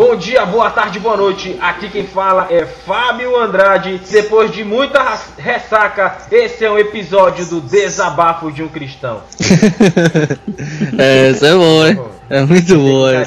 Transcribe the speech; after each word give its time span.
Bom 0.00 0.16
dia, 0.16 0.46
boa 0.46 0.70
tarde, 0.70 0.98
boa 0.98 1.14
noite. 1.14 1.58
Aqui 1.60 1.90
quem 1.90 2.06
fala 2.06 2.46
é 2.48 2.64
Fábio 2.64 3.38
Andrade. 3.38 4.00
Depois 4.10 4.50
de 4.50 4.64
muita 4.64 5.20
ressaca, 5.36 6.16
esse 6.32 6.64
é 6.64 6.70
um 6.70 6.78
episódio 6.78 7.44
do 7.44 7.60
Desabafo 7.60 8.50
de 8.50 8.62
um 8.62 8.68
Cristão. 8.68 9.20
é, 10.96 11.30
isso 11.32 11.44
é 11.44 11.52
bom, 11.52 11.86
hein? 11.86 12.00
É 12.30 12.42
muito 12.44 12.76
bom. 12.76 13.08
Né? 13.08 13.26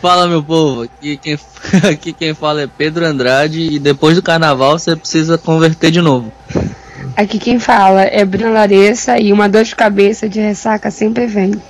Fala, 0.00 0.28
meu 0.28 0.44
povo. 0.44 0.82
Aqui 0.82 1.16
quem, 1.16 1.36
aqui 1.90 2.12
quem 2.12 2.34
fala 2.34 2.62
é 2.62 2.68
Pedro 2.68 3.04
Andrade. 3.04 3.60
E 3.60 3.80
depois 3.80 4.14
do 4.14 4.22
carnaval 4.22 4.78
você 4.78 4.94
precisa 4.94 5.36
converter 5.36 5.90
de 5.90 6.00
novo. 6.00 6.30
Aqui 7.16 7.36
quem 7.36 7.58
fala 7.58 8.02
é 8.02 8.24
Bruna 8.24 8.50
Larissa. 8.50 9.18
E 9.18 9.32
uma 9.32 9.48
dor 9.48 9.64
de 9.64 9.74
cabeça 9.74 10.28
de 10.28 10.38
ressaca 10.38 10.88
sempre 10.88 11.26
vem. 11.26 11.60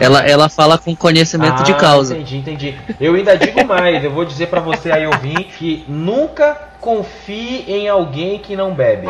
Ela, 0.00 0.20
ela 0.20 0.48
fala 0.48 0.78
com 0.78 0.94
conhecimento 0.94 1.60
ah, 1.60 1.62
de 1.62 1.74
causa. 1.74 2.14
Entendi, 2.14 2.36
entendi. 2.38 2.74
Eu 3.00 3.14
ainda 3.14 3.36
digo 3.36 3.64
mais, 3.64 4.02
eu 4.02 4.10
vou 4.10 4.24
dizer 4.24 4.48
para 4.48 4.60
você 4.60 4.90
aí 4.90 5.06
ouvir 5.06 5.44
que 5.44 5.84
nunca 5.88 6.56
confie 6.80 7.64
em 7.66 7.88
alguém 7.88 8.38
que 8.38 8.56
não 8.56 8.74
bebe. 8.74 9.08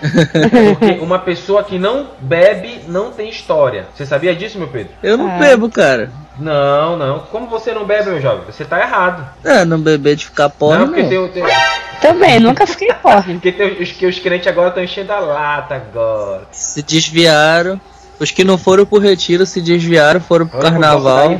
Porque 0.00 0.98
uma 1.02 1.18
pessoa 1.18 1.62
que 1.62 1.78
não 1.78 2.08
bebe 2.20 2.80
não 2.88 3.12
tem 3.12 3.28
história. 3.28 3.86
Você 3.94 4.06
sabia 4.06 4.34
disso, 4.34 4.58
meu 4.58 4.68
Pedro? 4.68 4.92
Eu 5.02 5.16
não 5.16 5.30
é. 5.30 5.38
bebo, 5.38 5.68
cara. 5.68 6.10
Não, 6.38 6.96
não. 6.96 7.18
Como 7.20 7.46
você 7.48 7.72
não 7.72 7.84
bebe, 7.84 8.10
meu 8.10 8.20
jovem? 8.20 8.44
Você 8.46 8.64
tá 8.64 8.80
errado. 8.80 9.28
É, 9.44 9.64
não 9.64 9.78
beber 9.78 10.16
de 10.16 10.26
ficar 10.26 10.48
pobre. 10.48 10.78
Não, 10.78 10.86
porque 10.86 11.02
não. 11.02 11.28
Tem, 11.28 11.42
tem... 11.42 11.54
Também, 12.00 12.40
nunca 12.40 12.66
fiquei 12.66 12.92
pobre. 12.94 13.34
porque 13.34 13.52
tem, 13.52 13.82
os, 13.82 13.92
que 13.92 14.06
os 14.06 14.18
crentes 14.18 14.48
agora 14.48 14.68
estão 14.68 14.82
enchendo 14.82 15.12
a 15.12 15.20
lata 15.20 15.74
agora. 15.74 16.48
Se 16.50 16.82
desviaram. 16.82 17.78
Os 18.20 18.30
que 18.30 18.44
não 18.44 18.58
foram 18.58 18.84
pro 18.84 18.98
retiro 18.98 19.46
se 19.46 19.62
desviaram, 19.62 20.20
foram 20.20 20.46
pro 20.46 20.60
carnaval. 20.60 21.38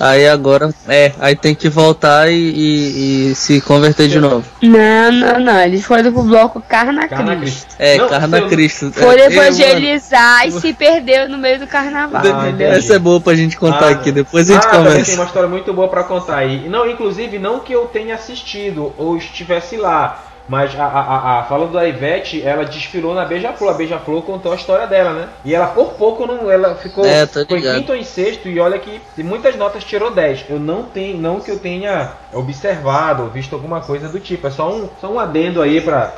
Aí 0.00 0.26
agora, 0.26 0.74
é, 0.88 1.12
aí 1.20 1.36
tem 1.36 1.54
que 1.54 1.68
voltar 1.68 2.30
e, 2.30 2.34
e, 2.34 3.30
e 3.30 3.34
se 3.34 3.60
converter 3.60 4.08
de 4.08 4.18
novo. 4.18 4.42
Não, 4.62 5.12
não, 5.12 5.38
não. 5.38 5.60
Eles 5.60 5.84
foram 5.84 6.10
pro 6.10 6.22
bloco 6.22 6.62
Carna, 6.66 7.06
Carna 7.06 7.36
Cristo. 7.36 7.76
É, 7.78 7.98
não, 7.98 8.08
Carna 8.08 8.38
seu... 8.38 8.48
Cristo. 8.48 8.90
Foram 8.92 9.22
é, 9.22 9.26
evangelizar 9.26 10.48
e 10.48 10.52
se 10.52 10.72
perdeu 10.72 11.28
no 11.28 11.36
meio 11.36 11.58
do 11.58 11.66
carnaval. 11.66 12.22
Ah, 12.24 12.62
Essa 12.62 12.94
é 12.94 12.98
boa 12.98 13.20
pra 13.20 13.34
gente 13.34 13.58
contar 13.58 13.88
ah, 13.88 13.90
aqui, 13.90 14.10
depois 14.10 14.50
a 14.50 14.54
gente 14.54 14.66
ah, 14.66 14.70
conversa. 14.70 15.04
Tem 15.04 15.14
uma 15.16 15.26
história 15.26 15.48
muito 15.48 15.74
boa 15.74 15.88
pra 15.88 16.04
contar 16.04 16.38
aí. 16.38 16.66
Não, 16.70 16.88
inclusive, 16.88 17.38
não 17.38 17.60
que 17.60 17.74
eu 17.74 17.84
tenha 17.84 18.14
assistido 18.14 18.94
ou 18.96 19.18
estivesse 19.18 19.76
lá. 19.76 20.24
Mas 20.48 20.78
a, 20.78 20.84
a, 20.84 21.40
a, 21.40 21.42
falando 21.44 21.72
da 21.72 21.88
Ivete, 21.88 22.42
ela 22.42 22.64
desfilou 22.64 23.14
na 23.14 23.24
Beija-Flor. 23.24 23.70
A 23.70 23.74
Beija-Flor 23.74 24.22
contou 24.22 24.52
a 24.52 24.56
história 24.56 24.86
dela, 24.86 25.12
né? 25.12 25.28
E 25.44 25.54
ela 25.54 25.68
por 25.68 25.94
pouco 25.94 26.26
não, 26.26 26.50
ela 26.50 26.74
ficou 26.74 27.04
é, 27.04 27.26
foi 27.26 27.46
quinto 27.46 27.92
ou 27.92 27.98
em 27.98 28.04
sexto 28.04 28.48
e 28.48 28.60
olha 28.60 28.78
que 28.78 29.00
muitas 29.18 29.56
notas 29.56 29.84
tirou 29.84 30.10
10. 30.10 30.46
Eu 30.50 30.58
não 30.58 30.82
tenho, 30.82 31.16
não 31.16 31.40
que 31.40 31.50
eu 31.50 31.58
tenha 31.58 32.12
observado 32.32 33.22
ou 33.22 33.30
visto 33.30 33.54
alguma 33.54 33.80
coisa 33.80 34.08
do 34.08 34.20
tipo. 34.20 34.46
É 34.46 34.50
só 34.50 34.70
um, 34.70 34.88
só 35.00 35.10
um 35.10 35.18
adendo 35.18 35.62
aí 35.62 35.80
para 35.80 36.14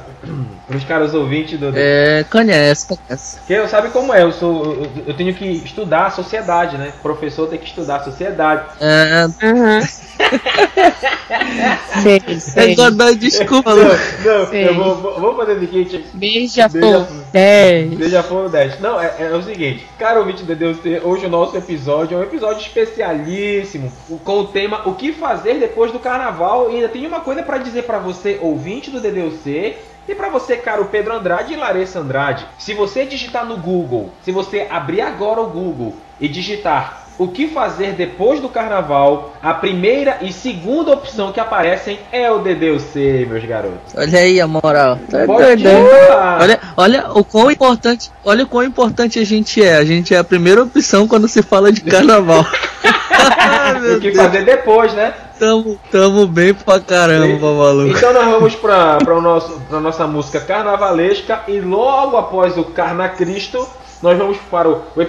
os 0.68 0.84
caras 0.84 1.14
ouvintes 1.14 1.58
do, 1.58 1.72
É, 1.76 2.24
conhece, 2.30 2.86
conhece. 2.86 3.38
Que 3.46 3.52
eu 3.52 3.68
sabe 3.68 3.90
como 3.90 4.12
é, 4.12 4.22
eu 4.22 4.32
sou 4.32 4.64
eu, 4.64 4.90
eu, 5.06 5.14
tenho 5.14 5.34
que 5.34 5.46
estudar 5.46 6.06
a 6.06 6.10
sociedade, 6.10 6.76
né? 6.76 6.92
O 6.98 7.02
professor 7.02 7.48
tem 7.48 7.58
que 7.58 7.66
estudar 7.66 7.96
a 7.96 8.04
sociedade. 8.04 8.64
É. 8.80 9.26
Uhum. 9.42 9.80
sei, 12.02 12.40
sei. 12.40 12.72
É 12.72 13.14
desculpa, 13.14 13.72
não, 14.26 14.52
eu 14.52 14.74
vou, 14.74 15.20
vou 15.20 15.36
fazer 15.36 15.52
o 15.52 15.60
seguinte. 15.60 16.04
Beija-flor 16.12 17.06
10. 17.32 17.94
Beija-flor 17.94 18.48
10. 18.48 18.80
Não, 18.80 19.00
é, 19.00 19.14
é, 19.18 19.36
o 19.36 19.42
seguinte. 19.42 19.86
Cara, 19.98 20.18
ouvinte 20.18 20.42
de 20.42 20.54
Deus, 20.54 20.78
hoje 21.02 21.26
o 21.26 21.30
nosso 21.30 21.56
episódio 21.56 22.16
é 22.16 22.20
um 22.20 22.22
episódio 22.22 22.60
especialíssimo. 22.60 23.92
Com 24.24 24.40
o 24.40 24.46
tema 24.48 24.82
O 24.86 24.94
que 24.94 25.12
fazer 25.12 25.54
depois 25.54 25.92
do 25.92 25.98
carnaval. 25.98 26.70
E 26.70 26.76
ainda 26.76 26.88
tem 26.88 27.06
uma 27.06 27.20
coisa 27.20 27.42
para 27.42 27.58
dizer 27.58 27.82
para 27.82 27.98
você, 27.98 28.38
ouvinte 28.40 28.90
do 28.90 29.00
DDC. 29.00 29.76
E 30.08 30.14
para 30.14 30.28
você, 30.28 30.56
caro 30.56 30.84
Pedro 30.84 31.14
Andrade 31.14 31.52
e 31.52 31.56
Larissa 31.56 31.98
Andrade, 31.98 32.46
se 32.58 32.74
você 32.74 33.04
digitar 33.04 33.44
no 33.44 33.56
Google, 33.56 34.10
se 34.22 34.30
você 34.30 34.66
abrir 34.70 35.00
agora 35.00 35.40
o 35.40 35.48
Google 35.48 35.96
e 36.20 36.28
digitar 36.28 37.05
o 37.18 37.28
que 37.28 37.48
fazer 37.48 37.92
depois 37.92 38.40
do 38.40 38.48
carnaval, 38.48 39.34
a 39.42 39.54
primeira 39.54 40.18
e 40.20 40.32
segunda 40.32 40.92
opção 40.92 41.32
que 41.32 41.40
aparecem 41.40 41.98
é 42.12 42.30
o 42.30 42.38
DDC, 42.38 43.26
meus 43.28 43.44
garotos. 43.44 43.94
Olha 43.96 44.18
aí 44.18 44.40
a 44.40 44.46
moral. 44.46 44.98
Tá 45.10 45.18
olha, 46.40 46.60
olha 46.76 47.10
o 47.12 47.24
quão 47.24 47.50
importante, 47.50 48.10
olha 48.24 48.44
o 48.44 48.46
quão 48.46 48.64
importante 48.64 49.18
a 49.18 49.24
gente 49.24 49.62
é. 49.62 49.76
A 49.76 49.84
gente 49.84 50.14
é 50.14 50.18
a 50.18 50.24
primeira 50.24 50.62
opção 50.62 51.08
quando 51.08 51.28
se 51.28 51.42
fala 51.42 51.72
de 51.72 51.80
carnaval. 51.80 52.44
o 53.96 54.00
que 54.00 54.12
fazer 54.14 54.44
depois, 54.44 54.92
né? 54.92 55.14
Tamo, 55.38 55.78
tamo 55.90 56.26
bem 56.26 56.54
pra 56.54 56.80
caramba, 56.80 57.52
maluco. 57.52 57.96
Então 57.96 58.12
nós 58.12 58.26
vamos 58.26 58.54
pra, 58.54 58.96
pra, 59.04 59.14
o 59.14 59.20
nosso, 59.20 59.60
pra 59.68 59.80
nossa 59.80 60.06
música 60.06 60.40
carnavalesca 60.40 61.42
e 61.48 61.60
logo 61.60 62.16
após 62.16 62.56
o 62.56 62.64
Carna 62.64 63.08
Cristo, 63.08 63.66
nós 64.02 64.16
vamos 64.16 64.38
para 64.50 64.68
o, 64.68 64.82
o 64.94 65.02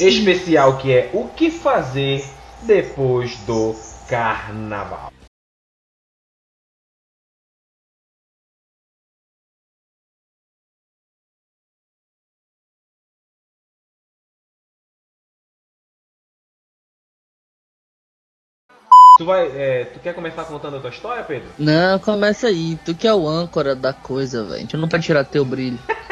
especial 0.00 0.78
que 0.78 0.92
é 0.92 1.10
o 1.12 1.28
que 1.28 1.50
fazer 1.50 2.24
depois 2.62 3.36
do 3.46 3.74
carnaval. 4.08 5.12
Tu 19.16 19.24
vai. 19.24 19.46
É, 19.46 19.84
tu 19.84 20.00
quer 20.00 20.12
começar 20.12 20.44
contando 20.44 20.76
a 20.76 20.80
tua 20.80 20.90
história, 20.90 21.22
Pedro? 21.22 21.48
Não, 21.56 21.98
começa 22.00 22.48
aí. 22.48 22.76
Tu 22.84 22.94
que 22.96 23.06
é 23.06 23.14
o 23.14 23.28
âncora 23.28 23.76
da 23.76 23.92
coisa, 23.92 24.42
velho. 24.42 24.56
A 24.56 24.58
gente 24.58 24.76
não 24.76 24.88
pode 24.88 25.04
tirar 25.04 25.24
teu 25.24 25.44
brilho. 25.44 25.78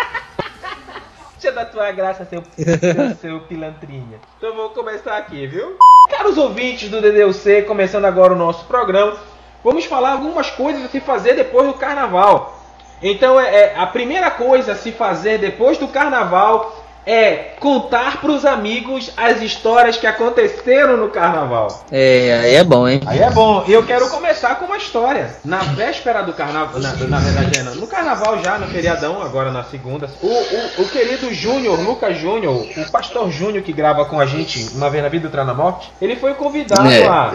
Tira 1.43 1.55
da 1.55 1.65
tua 1.65 1.91
graça, 1.91 2.25
seu, 2.25 2.41
seu 3.21 3.41
pilantrinha. 3.41 4.21
Então 4.39 4.55
vou 4.55 4.71
começar 4.71 5.17
aqui, 5.17 5.45
viu? 5.45 5.77
Caros 6.09 6.39
ouvintes 6.39 6.89
do 6.89 7.01
DDC, 7.01 7.63
começando 7.63 8.05
agora 8.05 8.33
o 8.33 8.37
nosso 8.37 8.65
programa, 8.67 9.17
vamos 9.65 9.85
falar 9.85 10.13
algumas 10.13 10.53
coisas 10.53 10.85
a 10.85 10.89
se 10.89 11.01
fazer 11.01 11.35
depois 11.35 11.67
do 11.67 11.75
carnaval. 11.75 12.57
Então, 13.03 13.41
é, 13.41 13.73
é 13.73 13.77
a 13.77 13.89
primeira 13.89 14.31
coisa 14.31 14.71
a 14.71 14.77
se 14.77 14.93
fazer 14.93 15.39
depois 15.39 15.79
do 15.79 15.89
carnaval 15.89 16.82
é 17.07 17.55
contar 17.59 18.21
para 18.21 18.31
os 18.31 18.45
amigos 18.45 19.11
as 19.17 19.43
histórias 19.43 19.97
que 19.97 20.07
aconteceram 20.07 20.97
no 20.97 21.09
carnaval. 21.09 21.85
É, 21.91 22.41
aí 22.43 22.55
é 22.55 22.65
bom, 22.65 22.89
hein? 22.89 23.01
Aí 23.07 23.21
é 23.21 23.31
bom. 23.31 23.65
E 23.67 23.73
eu 23.73 23.85
quero 23.85 24.09
começar 24.09 24.57
com 24.57 24.67
uma 24.67 24.77
história. 24.77 25.37
Na 25.45 25.59
véspera 25.59 26.23
do 26.23 26.33
carnaval, 26.33 26.81
na, 26.81 26.93
na 26.95 27.19
verdade, 27.19 27.59
é, 27.59 27.63
no 27.63 27.87
carnaval 27.87 28.43
já, 28.43 28.59
no 28.59 28.67
feriadão, 28.69 29.23
agora 29.23 29.51
na 29.51 29.65
segunda, 29.65 30.09
o, 30.23 30.27
o, 30.27 30.83
o 30.83 30.89
querido 30.89 31.33
Júnior, 31.33 31.81
Lucas 31.81 32.19
Júnior, 32.19 32.67
o 32.77 32.91
pastor 32.91 33.31
Júnior 33.31 33.63
que 33.63 33.73
grava 33.73 34.05
com 34.05 34.21
a 34.21 34.27
gente 34.27 34.71
uma 34.75 34.89
vez 34.89 35.03
na 35.03 35.09
vida 35.09 35.29
do 35.29 35.43
na 35.43 35.55
morte, 35.55 35.91
ele 36.01 36.15
foi 36.17 36.35
convidado 36.35 36.89
é. 36.89 37.07
a 37.07 37.35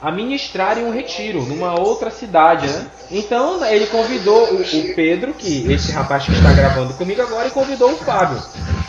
a 0.00 0.10
ministrar 0.10 0.78
em 0.78 0.84
um 0.84 0.90
retiro 0.90 1.42
numa 1.42 1.78
outra 1.78 2.10
cidade, 2.10 2.66
né? 2.66 2.86
Então 3.10 3.64
ele 3.64 3.86
convidou 3.86 4.52
o, 4.52 4.60
o, 4.60 4.94
Pedro, 4.94 5.32
que 5.32 5.72
esse 5.72 5.92
rapaz 5.92 6.24
que 6.24 6.32
está 6.32 6.52
gravando 6.52 6.94
comigo 6.94 7.22
agora, 7.22 7.48
e 7.48 7.50
convidou 7.50 7.92
o 7.92 7.96
Fábio. 7.96 8.42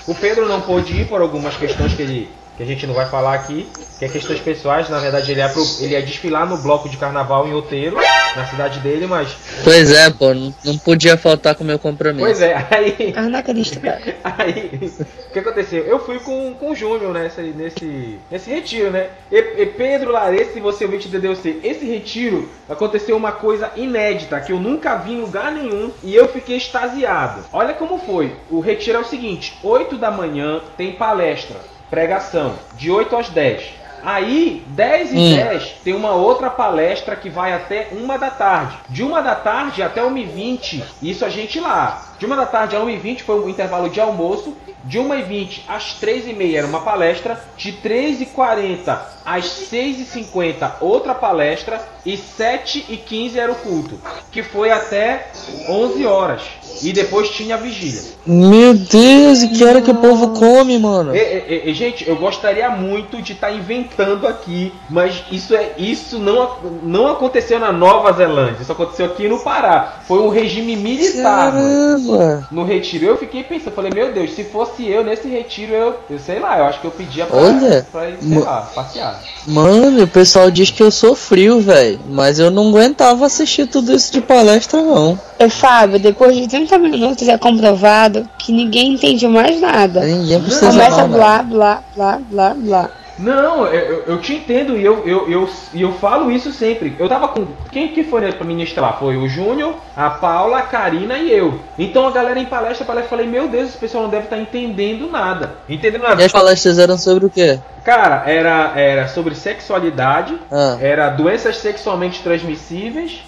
O 0.05 0.15
Pedro 0.15 0.47
não 0.47 0.61
pôde 0.61 0.93
ir 0.93 1.07
por 1.07 1.21
algumas 1.21 1.55
questões 1.55 1.93
que 1.93 2.01
ele 2.01 2.29
que 2.57 2.63
a 2.63 2.65
gente 2.65 2.87
não 2.87 2.95
vai 2.95 3.05
falar 3.07 3.35
aqui, 3.35 3.69
que 3.99 4.03
é 4.03 4.09
questões 4.09 4.39
pessoais. 4.39 4.89
Na 4.89 4.97
verdade, 4.97 5.31
ele 5.31 5.39
ia, 5.39 5.47
pro, 5.47 5.63
ele 5.79 5.93
ia 5.93 6.01
desfilar 6.01 6.49
no 6.49 6.57
bloco 6.57 6.89
de 6.89 6.97
carnaval 6.97 7.47
em 7.47 7.53
Outeiro, 7.53 7.95
na 8.35 8.47
cidade 8.47 8.79
dele, 8.79 9.05
mas. 9.05 9.29
Pois 9.63 9.91
é, 9.91 10.09
pô, 10.09 10.33
não, 10.33 10.53
não 10.65 10.77
podia 10.79 11.15
faltar 11.15 11.53
com 11.53 11.63
o 11.63 11.67
meu 11.67 11.77
compromisso. 11.77 12.25
Pois 12.25 12.41
é, 12.41 12.67
aí. 12.71 13.13
Anacrista, 13.15 13.77
Aí, 14.23 14.91
o 15.29 15.31
que 15.31 15.39
aconteceu? 15.39 15.83
Eu 15.83 15.99
fui 15.99 16.19
com, 16.19 16.55
com 16.55 16.71
o 16.71 16.75
Júnior 16.75 17.13
nesse, 17.13 17.41
nesse, 17.41 18.19
nesse 18.29 18.49
retiro, 18.49 18.89
né? 18.89 19.09
E, 19.31 19.37
e 19.37 19.65
Pedro 19.67 20.11
Laresse, 20.11 20.59
você 20.59 20.85
ouvinte 20.85 21.07
do 21.07 21.19
DDC, 21.19 21.59
esse 21.63 21.85
retiro 21.85 22.49
aconteceu 22.67 23.15
uma 23.15 23.31
coisa 23.31 23.71
inédita 23.75 24.39
que 24.39 24.51
eu 24.51 24.59
nunca 24.59 24.95
vi 24.95 25.13
em 25.13 25.21
lugar 25.21 25.51
nenhum 25.51 25.91
e 26.03 26.15
eu 26.15 26.27
fiquei 26.27 26.57
extasiado. 26.57 27.45
Olha 27.53 27.73
como 27.73 27.99
foi. 27.99 28.35
O 28.49 28.59
retiro 28.59 28.97
é 28.97 29.01
o 29.01 29.05
seguinte: 29.05 29.57
8 29.61 29.97
da 29.97 30.09
manhã 30.09 30.61
tem 30.75 30.93
palestra 30.93 31.76
pregação, 31.89 32.55
de 32.75 32.91
8 32.91 33.15
às 33.15 33.29
10. 33.29 33.77
Aí, 34.03 34.63
10 34.67 35.11
e 35.11 35.17
hum. 35.17 35.35
10, 35.35 35.63
tem 35.83 35.93
uma 35.93 36.11
outra 36.13 36.49
palestra 36.49 37.15
que 37.15 37.29
vai 37.29 37.51
até 37.53 37.89
1 37.91 38.07
da 38.19 38.29
tarde. 38.29 38.77
De 38.89 39.03
1 39.03 39.11
da 39.23 39.35
tarde 39.35 39.81
até 39.81 40.03
1 40.03 40.17
e 40.17 40.23
20, 40.23 40.83
isso 41.01 41.25
a 41.25 41.29
gente 41.29 41.59
lá. 41.59 42.13
De 42.19 42.25
1 42.25 42.29
da 42.29 42.45
tarde 42.45 42.75
a 42.75 42.79
1 42.79 42.89
e 42.89 42.97
20 42.97 43.23
foi 43.23 43.39
um 43.39 43.49
intervalo 43.49 43.89
de 43.89 43.99
almoço. 43.99 44.55
De 44.83 44.99
1 44.99 45.15
e 45.15 45.21
20 45.23 45.65
às 45.67 45.93
3 45.95 46.27
e 46.27 46.33
meia 46.33 46.59
era 46.59 46.67
uma 46.67 46.81
palestra. 46.81 47.43
De 47.57 47.71
3 47.71 48.21
e 48.21 48.25
40 48.27 49.17
às 49.25 49.45
6 49.45 49.99
e 49.99 50.05
50 50.05 50.77
outra 50.79 51.13
palestra. 51.13 51.81
E 52.05 52.15
7 52.15 52.85
e 52.87 52.97
15 52.97 53.39
era 53.39 53.51
o 53.51 53.55
culto. 53.55 53.99
Que 54.31 54.41
foi 54.41 54.71
até 54.71 55.27
11 55.67 56.05
horas. 56.05 56.43
E 56.83 56.93
depois 56.93 57.29
tinha 57.29 57.55
a 57.55 57.57
vigília. 57.57 58.01
Meu 58.25 58.73
Deus, 58.73 59.43
e 59.43 59.47
que 59.49 59.63
hora 59.63 59.81
que 59.81 59.91
o 59.91 59.95
povo 59.95 60.29
come, 60.29 60.77
mano? 60.77 61.15
E, 61.15 61.19
e, 61.19 61.69
e, 61.69 61.73
gente, 61.73 62.07
eu 62.07 62.15
gostaria 62.17 62.69
muito 62.69 63.21
de 63.21 63.33
estar 63.33 63.47
tá 63.47 63.53
inventando 63.53 64.27
aqui, 64.27 64.73
mas 64.89 65.23
isso 65.31 65.55
é 65.55 65.73
isso 65.77 66.19
não, 66.19 66.57
não 66.83 67.07
aconteceu 67.07 67.59
na 67.59 67.71
Nova 67.71 68.11
Zelândia, 68.11 68.61
isso 68.61 68.71
aconteceu 68.71 69.05
aqui 69.05 69.27
no 69.27 69.39
Pará. 69.39 69.99
Foi 70.07 70.19
um 70.19 70.29
regime 70.29 70.75
militar 70.75 71.51
Caramba. 71.51 72.47
no 72.51 72.63
retiro. 72.63 73.05
Eu 73.05 73.17
fiquei 73.17 73.43
pensando, 73.43 73.73
falei, 73.73 73.91
meu 73.93 74.11
Deus, 74.11 74.33
se 74.33 74.43
fosse 74.43 74.85
eu 74.87 75.03
nesse 75.03 75.27
retiro, 75.27 75.73
eu, 75.73 75.95
eu 76.09 76.19
sei 76.19 76.39
lá, 76.39 76.57
eu 76.59 76.65
acho 76.65 76.81
que 76.81 76.87
eu 76.87 76.91
pedia 76.91 77.25
pra, 77.25 77.37
Olha, 77.37 77.87
pra 77.91 78.09
ir, 78.09 78.17
sei 78.21 78.39
lá, 78.39 78.69
passear. 78.73 79.21
Mano, 79.45 80.03
o 80.03 80.07
pessoal 80.07 80.51
diz 80.51 80.69
que 80.69 80.83
eu 80.83 80.91
sou 80.91 81.15
frio, 81.15 81.61
velho, 81.61 81.99
mas 82.09 82.39
eu 82.39 82.51
não 82.51 82.69
aguentava 82.69 83.25
assistir 83.25 83.67
tudo 83.67 83.93
isso 83.93 84.11
de 84.11 84.19
palestra, 84.19 84.81
não. 84.81 85.17
É, 85.39 85.47
Fábio, 85.49 85.99
depois 85.99 86.35
de 86.35 86.47
30 86.47 86.66
minutos 86.75 87.27
é 87.27 87.37
comprovado 87.37 88.27
que 88.39 88.51
ninguém 88.51 88.93
entende 88.93 89.27
mais 89.27 89.61
nada. 89.61 90.01
Ninguém 90.01 90.41
precisa 90.41 90.71
Começa 90.71 91.01
não, 91.03 91.09
blá, 91.09 91.43
blá, 91.43 91.83
blá, 91.95 92.19
blá, 92.29 92.53
blá. 92.55 92.89
Não, 93.19 93.65
eu, 93.65 93.73
eu, 93.73 94.03
eu 94.07 94.21
te 94.21 94.33
entendo 94.33 94.77
e 94.77 94.85
eu, 94.85 95.03
eu, 95.07 95.29
eu, 95.29 95.49
eu 95.73 95.91
falo 95.93 96.31
isso 96.31 96.51
sempre. 96.51 96.95
Eu 96.99 97.09
tava 97.09 97.27
com. 97.29 97.47
Quem 97.71 97.87
que 97.87 98.03
foi 98.03 98.31
pra 98.31 98.45
ministrar? 98.45 98.99
Foi 98.99 99.17
o 99.17 99.27
Júnior, 99.27 99.73
a 99.95 100.09
Paula, 100.09 100.59
a 100.59 100.61
Karina 100.61 101.17
e 101.17 101.31
eu. 101.31 101.59
Então 101.79 102.07
a 102.07 102.11
galera 102.11 102.39
em 102.39 102.45
palestra, 102.45 102.85
palestra, 102.85 103.05
eu 103.05 103.09
falei, 103.09 103.25
meu 103.25 103.47
Deus, 103.47 103.69
esse 103.69 103.77
pessoal 103.77 104.03
não 104.03 104.09
deve 104.09 104.25
estar 104.25 104.37
entendendo 104.37 105.09
nada. 105.09 105.55
Entendendo 105.67 106.03
nada. 106.03 106.21
E 106.21 106.25
as 106.25 106.31
palestras 106.31 106.77
eram 106.77 106.97
sobre 106.97 107.25
o 107.25 107.29
quê? 107.29 107.59
Cara, 107.83 108.23
era, 108.29 108.73
era 108.75 109.07
sobre 109.07 109.33
sexualidade, 109.33 110.37
Ah. 110.51 110.77
era 110.79 111.09
doenças 111.09 111.57
sexualmente 111.57 112.21
transmissíveis, 112.21 113.23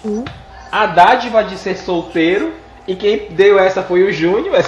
a 0.70 0.86
dádiva 0.86 1.42
de 1.42 1.56
ser 1.56 1.76
solteiro, 1.76 2.52
e 2.90 2.96
quem 2.96 3.28
deu 3.30 3.56
essa 3.56 3.82
foi 3.82 4.02
o 4.02 4.12
Júnior. 4.12 4.64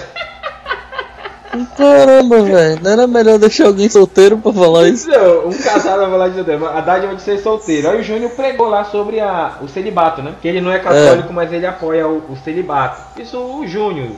Caramba, 1.76 2.40
velho, 2.40 2.80
não 2.82 2.90
era 2.90 3.06
melhor 3.06 3.38
deixar 3.38 3.66
alguém 3.66 3.88
solteiro 3.88 4.38
pra 4.38 4.52
falar 4.52 4.88
isso? 4.88 5.10
Não, 5.10 5.48
um 5.48 5.52
casado 5.52 6.00
vai 6.00 6.10
falar 6.10 6.28
de 6.28 6.36
solteiro. 6.36 6.66
A 6.66 6.80
dádiva 6.80 7.14
de 7.14 7.20
ser 7.20 7.38
solteiro. 7.40 7.90
Aí 7.90 8.00
o 8.00 8.02
Júnior 8.02 8.30
pregou 8.30 8.68
lá 8.68 8.84
sobre 8.84 9.20
a, 9.20 9.58
o 9.60 9.68
celibato, 9.68 10.22
né? 10.22 10.34
Que 10.40 10.48
ele 10.48 10.60
não 10.62 10.72
é 10.72 10.78
católico, 10.78 11.32
mas 11.32 11.52
ele 11.52 11.66
apoia 11.66 12.06
o, 12.06 12.18
o 12.30 12.36
celibato. 12.42 13.20
Isso 13.20 13.36
o 13.38 13.66
Júnior. 13.66 14.12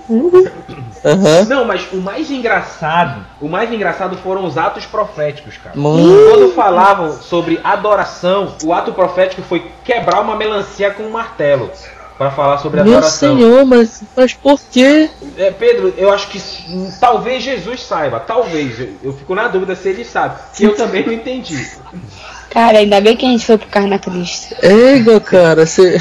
Aham. 1.04 1.44
Não, 1.48 1.64
mas 1.64 1.88
o 1.92 1.96
mais 1.96 2.30
engraçado, 2.30 3.24
o 3.40 3.48
mais 3.48 3.72
engraçado 3.72 4.16
foram 4.18 4.44
os 4.44 4.56
atos 4.56 4.84
proféticos, 4.86 5.56
cara. 5.56 5.76
Mano, 5.76 6.30
Quando 6.30 6.52
falavam 6.52 7.12
sobre 7.14 7.58
adoração, 7.64 8.54
o 8.62 8.72
ato 8.72 8.92
profético 8.92 9.42
foi 9.42 9.64
quebrar 9.82 10.20
uma 10.20 10.36
melancia 10.36 10.90
com 10.90 11.02
um 11.02 11.10
martelo. 11.10 11.70
Pra 12.16 12.31
falar 12.31 12.58
sobre 12.58 12.81
meu 12.82 12.93
adoração. 12.93 13.37
senhor, 13.37 13.64
mas, 13.66 14.00
mas 14.16 14.32
por 14.34 14.61
quê? 14.70 15.11
É, 15.37 15.50
Pedro, 15.50 15.93
eu 15.96 16.12
acho 16.12 16.28
que 16.28 16.40
talvez 17.00 17.43
Jesus 17.43 17.82
saiba, 17.82 18.20
talvez. 18.20 18.78
Eu, 18.78 18.88
eu 19.02 19.12
fico 19.12 19.34
na 19.34 19.49
dúvida 19.49 19.75
se 19.75 19.88
ele 19.88 20.05
sabe. 20.05 20.38
Que 20.55 20.62
eu 20.64 20.76
também 20.76 21.05
não 21.05 21.12
entendi. 21.12 21.69
Cara, 22.50 22.78
ainda 22.78 23.00
bem 23.00 23.16
que 23.16 23.26
a 23.26 23.31
gente 23.31 23.44
foi 23.44 23.58
pro 23.58 23.66
Carna 23.66 23.99
Cristo. 23.99 24.55
Égua, 24.62 25.19
cara, 25.19 25.66
cê- 25.66 26.00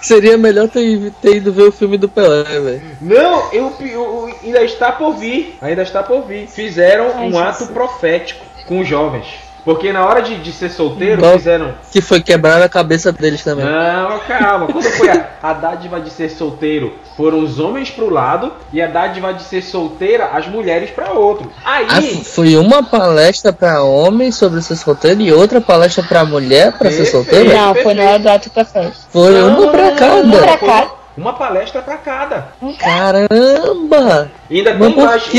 seria 0.00 0.38
melhor 0.38 0.66
ter, 0.66 1.12
ter 1.20 1.36
ido 1.36 1.52
ver 1.52 1.64
o 1.64 1.72
filme 1.72 1.98
do 1.98 2.08
Pelé, 2.08 2.42
velho. 2.44 2.82
Não, 3.02 3.52
eu, 3.52 3.70
eu- 3.80 4.34
ainda 4.42 4.62
está 4.64 4.90
por 4.92 5.14
vir. 5.16 5.58
Ainda 5.60 5.82
está 5.82 6.02
por 6.02 6.22
vir. 6.22 6.48
Fizeram 6.48 7.12
Ai, 7.14 7.28
um 7.28 7.32
Jesus. 7.32 7.42
ato 7.62 7.66
profético 7.74 8.46
com 8.66 8.80
os 8.80 8.88
jovens. 8.88 9.26
Porque 9.64 9.92
na 9.92 10.04
hora 10.06 10.22
de, 10.22 10.36
de 10.36 10.52
ser 10.52 10.70
solteiro, 10.70 11.20
Qual- 11.20 11.32
fizeram. 11.32 11.74
Que 11.92 12.00
foi 12.00 12.20
quebrar 12.22 12.62
a 12.62 12.68
cabeça 12.68 13.12
deles 13.12 13.42
também. 13.44 13.64
Não, 13.64 14.18
calma. 14.20 14.66
Quando 14.66 14.84
foi 14.84 15.08
a, 15.10 15.26
a 15.42 15.52
dádiva 15.52 16.00
de 16.00 16.10
ser 16.10 16.30
solteiro, 16.30 16.94
foram 17.16 17.40
os 17.40 17.58
homens 17.60 17.90
pro 17.90 18.08
lado 18.08 18.52
e 18.72 18.80
a 18.80 18.86
dádiva 18.86 19.34
de 19.34 19.42
ser 19.42 19.62
solteira, 19.62 20.30
as 20.32 20.46
mulheres 20.46 20.90
para 20.90 21.10
outro. 21.12 21.50
Aí. 21.64 21.86
Ah, 21.90 22.00
foi 22.24 22.56
uma 22.56 22.82
palestra 22.82 23.52
pra 23.52 23.82
homem 23.82 24.32
sobre 24.32 24.62
ser 24.62 24.76
solteiro 24.76 25.20
e 25.20 25.32
outra 25.32 25.60
palestra 25.60 26.02
pra 26.02 26.24
mulher 26.24 26.72
pra 26.78 26.90
ser 26.90 27.04
solteira? 27.06 27.52
Não, 27.54 27.74
foi 27.74 27.94
na 27.94 28.02
hora 28.04 28.38
profético. 28.52 28.94
Foi 29.10 29.32
Não, 29.32 29.60
uma 29.60 29.70
pra 29.70 29.90
não, 29.90 29.96
cada. 29.96 30.22
não, 30.22 30.38
Pra 30.38 30.56
cada. 30.58 30.72
uma, 30.72 30.90
uma 31.16 31.32
palestra 31.34 31.82
pra 31.82 31.96
cada. 31.98 32.48
Caramba! 32.78 34.30
E 34.48 34.58
ainda 34.58 34.74
tem 34.76 34.96
mais. 34.96 35.30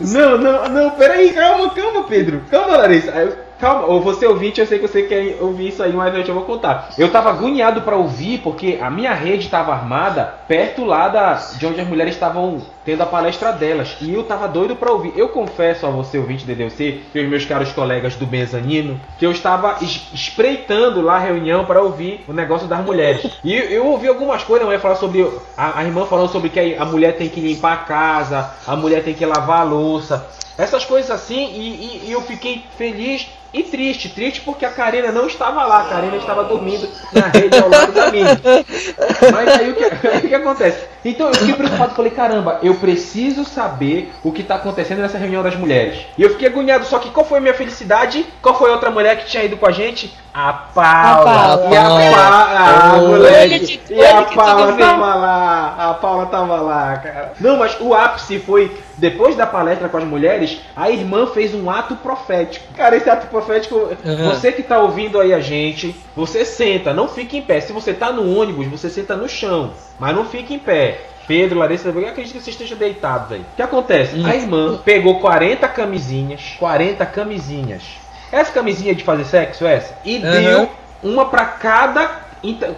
Não, 0.00 0.38
não, 0.38 0.68
não, 0.68 0.90
peraí, 0.90 1.32
calma, 1.32 1.70
calma, 1.70 2.04
Pedro. 2.04 2.42
Calma, 2.50 2.76
Larissa. 2.76 3.45
Calma, 3.58 3.86
ou 3.86 4.00
você 4.02 4.26
ouvinte, 4.26 4.60
eu 4.60 4.66
sei 4.66 4.78
que 4.78 4.86
você 4.86 5.04
quer 5.04 5.38
ouvir 5.40 5.68
isso 5.68 5.82
aí, 5.82 5.92
mas 5.92 6.14
eu 6.14 6.24
já 6.24 6.32
vou 6.34 6.42
contar. 6.44 6.90
Eu 6.98 7.10
tava 7.10 7.30
agoniado 7.30 7.80
pra 7.82 7.96
ouvir 7.96 8.38
porque 8.38 8.78
a 8.82 8.90
minha 8.90 9.14
rede 9.14 9.48
tava 9.48 9.72
armada 9.72 10.34
perto 10.46 10.84
lá 10.84 11.08
da, 11.08 11.32
de 11.56 11.66
onde 11.66 11.80
as 11.80 11.88
mulheres 11.88 12.14
estavam 12.14 12.60
tendo 12.84 13.02
a 13.02 13.06
palestra 13.06 13.52
delas. 13.52 13.96
E 14.00 14.12
eu 14.12 14.24
tava 14.24 14.46
doido 14.46 14.76
pra 14.76 14.92
ouvir. 14.92 15.12
Eu 15.16 15.30
confesso 15.30 15.86
a 15.86 15.90
você, 15.90 16.18
ouvinte 16.18 16.44
DDC, 16.44 17.00
e 17.14 17.18
aos 17.18 17.28
meus 17.28 17.44
caros 17.46 17.72
colegas 17.72 18.14
do 18.16 18.26
mezanino, 18.26 19.00
que 19.18 19.24
eu 19.24 19.32
estava 19.32 19.76
es- 19.80 20.10
espreitando 20.12 21.00
lá 21.00 21.16
a 21.16 21.20
reunião 21.20 21.64
para 21.64 21.80
ouvir 21.82 22.24
o 22.28 22.32
negócio 22.34 22.68
das 22.68 22.84
mulheres. 22.84 23.26
E 23.42 23.54
eu, 23.54 23.86
ouvi 23.86 24.06
algumas 24.06 24.42
coisas, 24.44 24.62
a 24.62 24.66
mulher 24.66 24.80
falar 24.80 24.96
sobre. 24.96 25.26
A, 25.56 25.78
a 25.80 25.84
irmã 25.84 26.04
falando 26.04 26.28
sobre 26.30 26.50
que 26.50 26.76
a 26.78 26.84
mulher 26.84 27.16
tem 27.16 27.28
que 27.28 27.40
limpar 27.40 27.72
a 27.72 27.76
casa, 27.78 28.50
a 28.66 28.76
mulher 28.76 29.02
tem 29.02 29.14
que 29.14 29.24
lavar 29.24 29.60
a 29.62 29.64
louça. 29.64 30.28
Essas 30.58 30.84
coisas 30.84 31.10
assim, 31.10 31.50
e, 31.52 31.68
e- 32.04 32.08
e 32.08 32.12
eu 32.12 32.22
fiquei 32.22 32.64
feliz 32.78 33.26
e 33.52 33.62
triste. 33.62 34.08
Triste 34.08 34.40
porque 34.40 34.64
a 34.64 34.70
Karina 34.70 35.12
não 35.12 35.26
estava 35.26 35.64
lá, 35.64 35.82
a 35.82 35.84
Karina 35.88 36.16
estava 36.16 36.44
dormindo 36.44 36.88
na 37.12 37.26
rede 37.28 37.58
ao 37.58 37.68
lado 37.68 37.92
da 37.92 38.10
minha. 38.10 38.40
Mas 39.32 39.48
aí 39.60 39.70
o 39.70 39.74
que, 39.74 39.84
aí 39.84 40.18
o 40.24 40.28
que 40.28 40.34
acontece? 40.34 40.84
Então 41.08 41.28
eu 41.28 41.34
fiquei 41.34 41.54
preocupado, 41.54 41.94
falei, 41.94 42.10
caramba, 42.10 42.58
eu 42.62 42.74
preciso 42.74 43.44
saber 43.44 44.12
o 44.24 44.32
que 44.32 44.42
está 44.42 44.56
acontecendo 44.56 45.00
nessa 45.00 45.18
reunião 45.18 45.42
das 45.42 45.54
mulheres. 45.56 46.00
E 46.18 46.22
eu 46.22 46.30
fiquei 46.30 46.48
agoniado, 46.48 46.84
só 46.84 46.98
que 46.98 47.10
qual 47.10 47.24
foi 47.24 47.38
a 47.38 47.40
minha 47.40 47.54
felicidade? 47.54 48.26
Qual 48.42 48.56
foi 48.58 48.70
a 48.70 48.72
outra 48.74 48.90
mulher 48.90 49.16
que 49.18 49.26
tinha 49.26 49.44
ido 49.44 49.56
com 49.56 49.66
a 49.66 49.70
gente? 49.72 50.12
A 50.34 50.52
Paula. 50.52 51.54
A 51.54 51.58
Paula. 51.58 51.74
E 51.74 51.76
a 51.76 51.82
Paula, 51.84 52.46
ah, 52.50 52.92
Olha 52.98 53.08
moleque. 53.08 53.78
que- 53.78 53.94
E 53.94 54.04
a 54.04 54.22
Paula 54.22 54.72
tava 54.74 55.14
lá, 55.14 55.74
a 55.90 55.94
Paula 55.94 56.26
tava 56.26 56.56
lá, 56.60 56.96
cara. 56.98 57.32
Não, 57.40 57.56
mas 57.56 57.76
o 57.80 57.94
ápice 57.94 58.38
foi, 58.38 58.76
depois 58.98 59.34
da 59.36 59.46
palestra 59.46 59.88
com 59.88 59.96
as 59.96 60.04
mulheres, 60.04 60.60
a 60.76 60.90
irmã 60.90 61.26
fez 61.26 61.54
um 61.54 61.70
ato 61.70 61.96
profético. 61.96 62.66
Cara, 62.76 62.96
esse 62.96 63.08
ato 63.08 63.28
profético, 63.28 63.76
Uhum. 64.04 64.28
você 64.30 64.52
que 64.52 64.62
tá 64.62 64.78
ouvindo 64.78 65.18
aí 65.18 65.32
a 65.32 65.40
gente, 65.40 65.94
você 66.14 66.44
senta, 66.44 66.92
não 66.92 67.08
fique 67.08 67.38
em 67.38 67.42
pé. 67.42 67.60
Se 67.60 67.72
você 67.72 67.94
tá 67.94 68.10
no 68.12 68.38
ônibus, 68.38 68.66
você 68.66 68.90
senta 68.90 69.16
no 69.16 69.28
chão, 69.28 69.70
mas 69.98 70.14
não 70.14 70.26
fique 70.26 70.52
em 70.52 70.58
pé. 70.58 70.95
Pedro, 71.26 71.58
Larissa, 71.58 71.88
eu 71.88 72.08
acredito 72.08 72.32
que 72.34 72.40
vocês 72.42 72.48
estejam 72.54 72.78
deitados 72.78 73.32
aí. 73.32 73.40
O 73.40 73.56
que 73.56 73.62
acontece? 73.62 74.24
A 74.24 74.34
irmã 74.34 74.78
pegou 74.84 75.20
40 75.20 75.66
camisinhas, 75.68 76.56
40 76.58 77.04
camisinhas. 77.06 77.82
Essa 78.30 78.52
camisinha 78.52 78.94
de 78.94 79.04
fazer 79.04 79.24
sexo, 79.24 79.66
essa, 79.66 79.94
e 80.04 80.16
Uhum. 80.16 80.30
deu 80.30 80.70
uma 81.02 81.26
pra 81.26 81.44
cada 81.44 82.26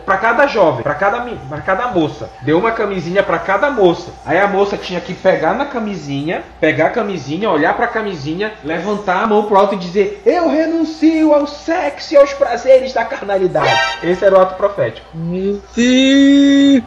para 0.06 0.16
cada 0.16 0.46
jovem, 0.46 0.82
pra 0.82 0.94
cada 0.94 1.20
pra 1.48 1.60
cada 1.60 1.88
moça. 1.88 2.30
Deu 2.40 2.58
uma 2.58 2.70
camisinha 2.72 3.22
pra 3.22 3.38
cada 3.38 3.70
moça. 3.70 4.10
Aí 4.24 4.38
a 4.38 4.46
moça 4.46 4.78
tinha 4.78 4.98
que 5.00 5.12
pegar 5.12 5.52
na 5.52 5.66
camisinha, 5.66 6.42
pegar 6.58 6.86
a 6.86 6.90
camisinha, 6.90 7.50
olhar 7.50 7.74
pra 7.76 7.86
camisinha, 7.86 8.52
levantar 8.64 9.22
a 9.22 9.26
mão 9.26 9.44
pro 9.44 9.58
alto 9.58 9.74
e 9.74 9.78
dizer: 9.78 10.22
"Eu 10.24 10.48
renuncio 10.48 11.34
ao 11.34 11.46
sexo 11.46 12.14
e 12.14 12.16
aos 12.16 12.32
prazeres 12.32 12.94
da 12.94 13.04
carnalidade". 13.04 13.78
Esse 14.02 14.24
era 14.24 14.38
o 14.38 14.40
ato 14.40 14.54
profético. 14.54 15.06
Meu 15.12 15.60
Deus! 15.76 16.82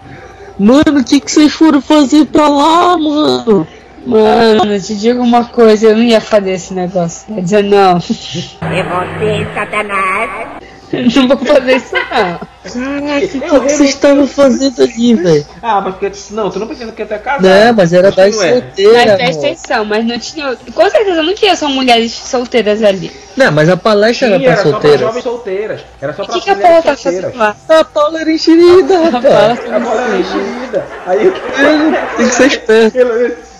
Mano, 0.61 0.99
o 0.99 1.03
que, 1.03 1.19
que 1.19 1.31
vocês 1.31 1.51
foram 1.51 1.81
fazer 1.81 2.25
pra 2.27 2.47
lá, 2.47 2.95
mano? 2.95 3.67
Mano, 4.05 4.73
eu 4.73 4.79
te 4.79 4.95
digo 4.95 5.19
uma 5.23 5.45
coisa, 5.45 5.87
eu 5.87 5.97
não 5.97 6.03
ia 6.03 6.21
fazer 6.21 6.51
esse 6.51 6.71
negócio. 6.71 7.33
Ia 7.33 7.41
dizer, 7.41 7.63
não, 7.63 7.97
É 7.97 8.83
você, 8.83 9.47
Satanás. 9.55 10.60
Não 10.91 11.27
vou 11.27 11.37
fazer 11.37 11.75
isso 11.77 11.93
não. 11.93 12.51
Caraca, 12.63 13.25
o 13.25 13.29
que, 13.29 13.39
que 13.39 13.49
vocês 13.49 13.89
estavam 13.89 14.27
fazendo 14.27 14.83
ali, 14.83 15.15
velho? 15.15 15.45
Ah, 15.63 15.81
mas 15.81 15.95
porque 15.95 16.11
não, 16.31 16.49
tu 16.51 16.59
não 16.59 16.67
precisa 16.67 16.91
que 16.91 17.01
até 17.01 17.17
casar. 17.17 17.41
Não, 17.41 17.73
mas 17.73 17.91
era 17.93 18.11
das 18.11 18.35
é. 18.35 18.37
Mas 18.37 18.51
solteiras, 18.63 19.03
presta 19.03 19.23
amor. 19.25 19.45
atenção, 19.45 19.85
mas 19.85 20.05
não 20.05 20.19
tinha. 20.19 20.57
Com 20.73 20.89
certeza 20.89 21.23
não 21.23 21.33
tinha 21.33 21.55
só 21.55 21.67
mulheres 21.69 22.11
solteiras 22.13 22.83
ali. 22.83 23.11
Não, 23.35 23.51
mas 23.51 23.67
a 23.69 23.77
palestra 23.77 24.27
Sim, 24.27 24.33
era 24.35 24.43
pra 24.43 24.51
era 24.51 24.57
só 24.57 24.61
pra 24.63 24.71
solteiras. 24.71 24.99
jovens 25.01 25.23
solteiras. 25.23 25.81
Era 26.01 26.13
só 26.13 26.21
O 26.21 26.25
pra 26.27 26.35
que, 26.35 26.41
que 26.41 26.49
a 26.51 26.55
Paula 26.55 26.81
tá 26.83 26.95
solteiras. 26.95 27.21
fazendo 27.33 27.37
lá? 27.39 27.55
A 27.69 27.83
Paula 27.85 28.21
era 28.21 28.31
enxerida, 28.31 28.97
A 28.99 29.09
rapaz. 29.09 29.59
Paula 29.59 29.75
A 29.75 29.79
bola 29.79 30.01
era 30.01 30.17
enxerida. 30.17 30.85
Aí 31.07 31.33
Tem 32.17 32.27
que 32.27 32.33
ser 32.35 32.45
esperto. 32.47 32.97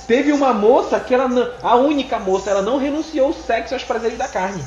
teve 0.07 0.31
uma 0.33 0.53
moça 0.53 0.99
que 0.99 1.13
ela 1.13 1.27
não, 1.27 1.47
a 1.63 1.75
única 1.77 2.19
moça, 2.19 2.49
ela 2.51 2.61
não 2.61 2.77
renunciou 2.77 3.27
ao 3.27 3.33
sexo 3.33 3.73
e 3.73 3.75
aos 3.75 3.83
prazeres 3.83 4.17
da 4.17 4.27
carne. 4.27 4.61